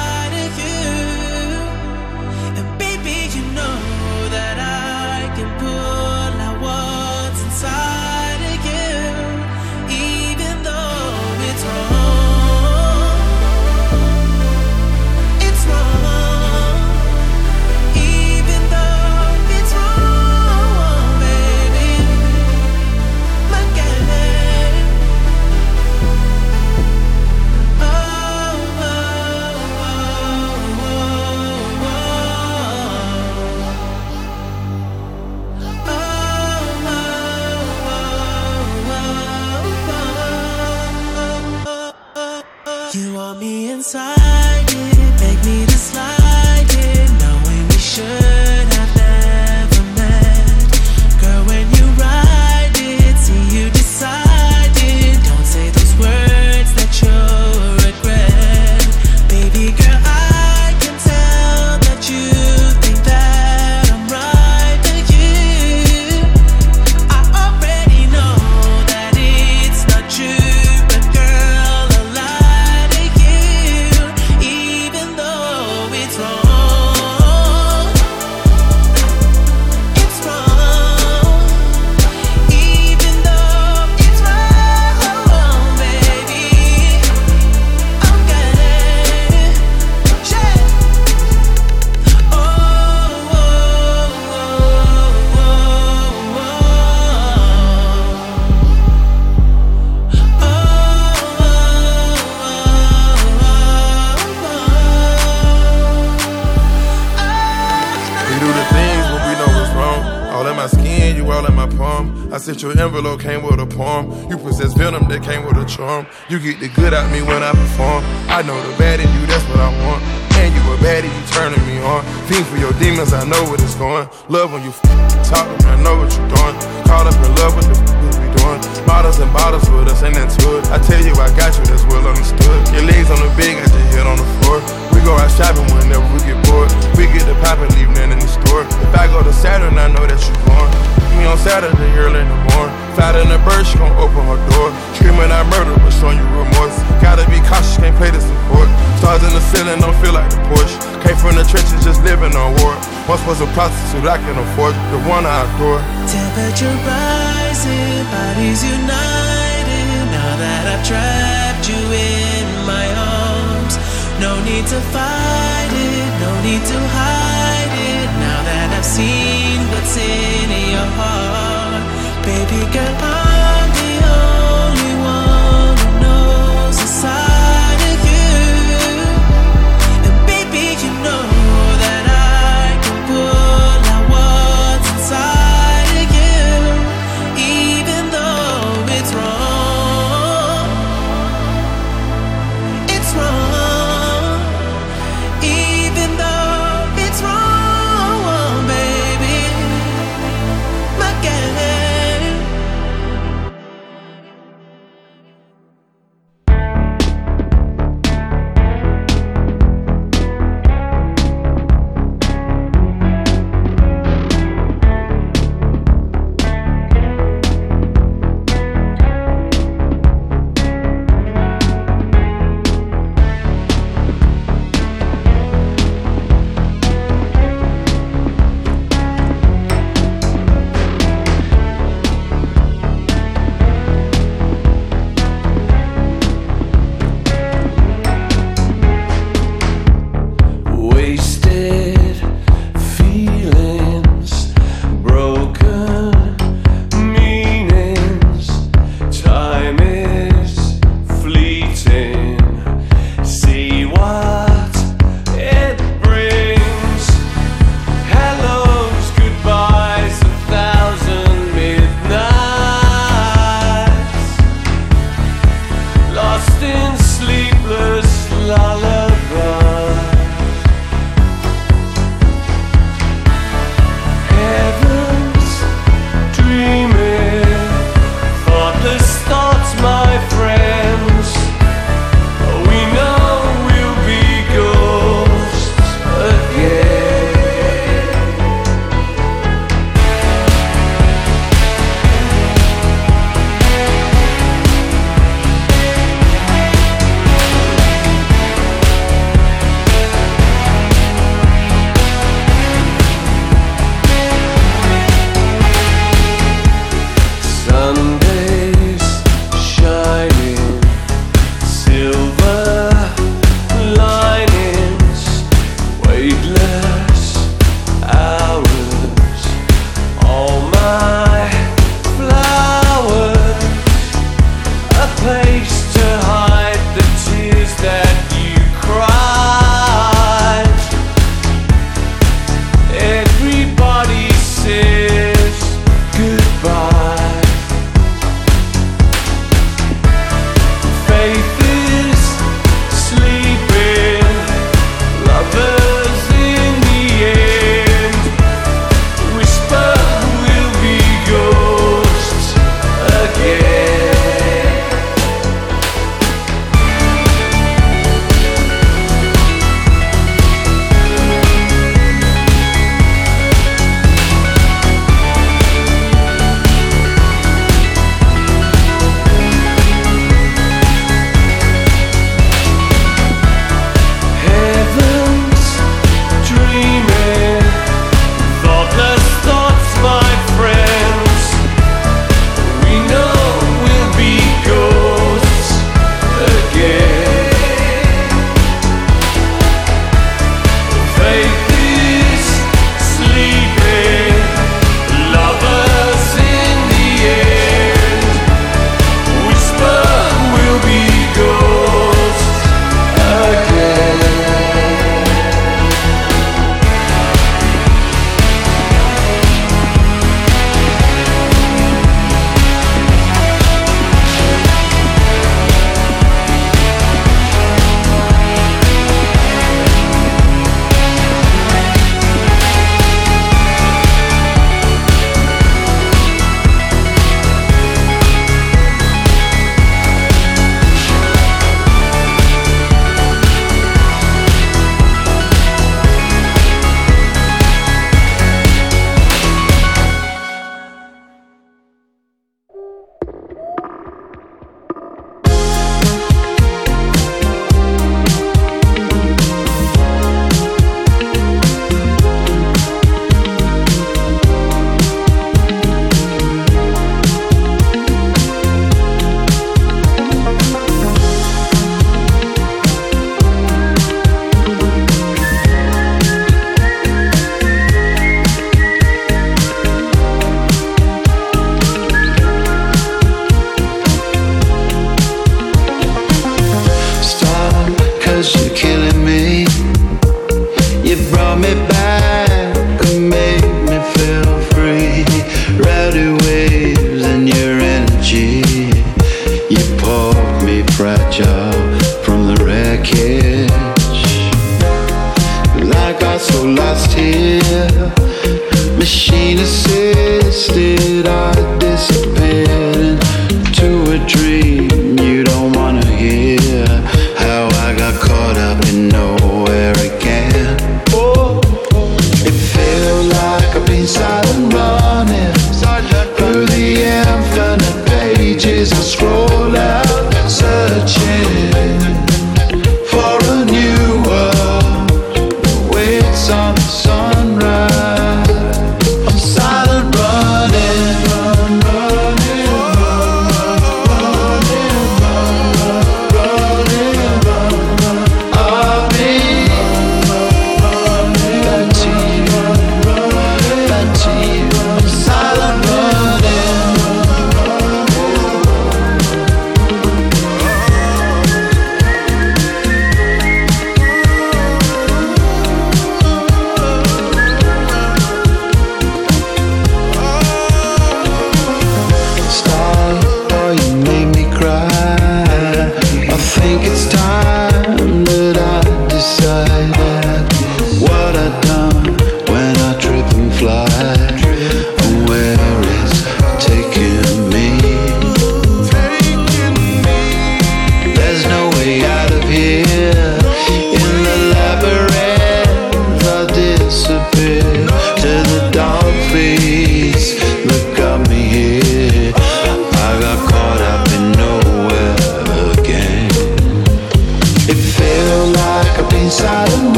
[43.84, 44.23] inside.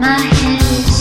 [0.00, 0.97] my hands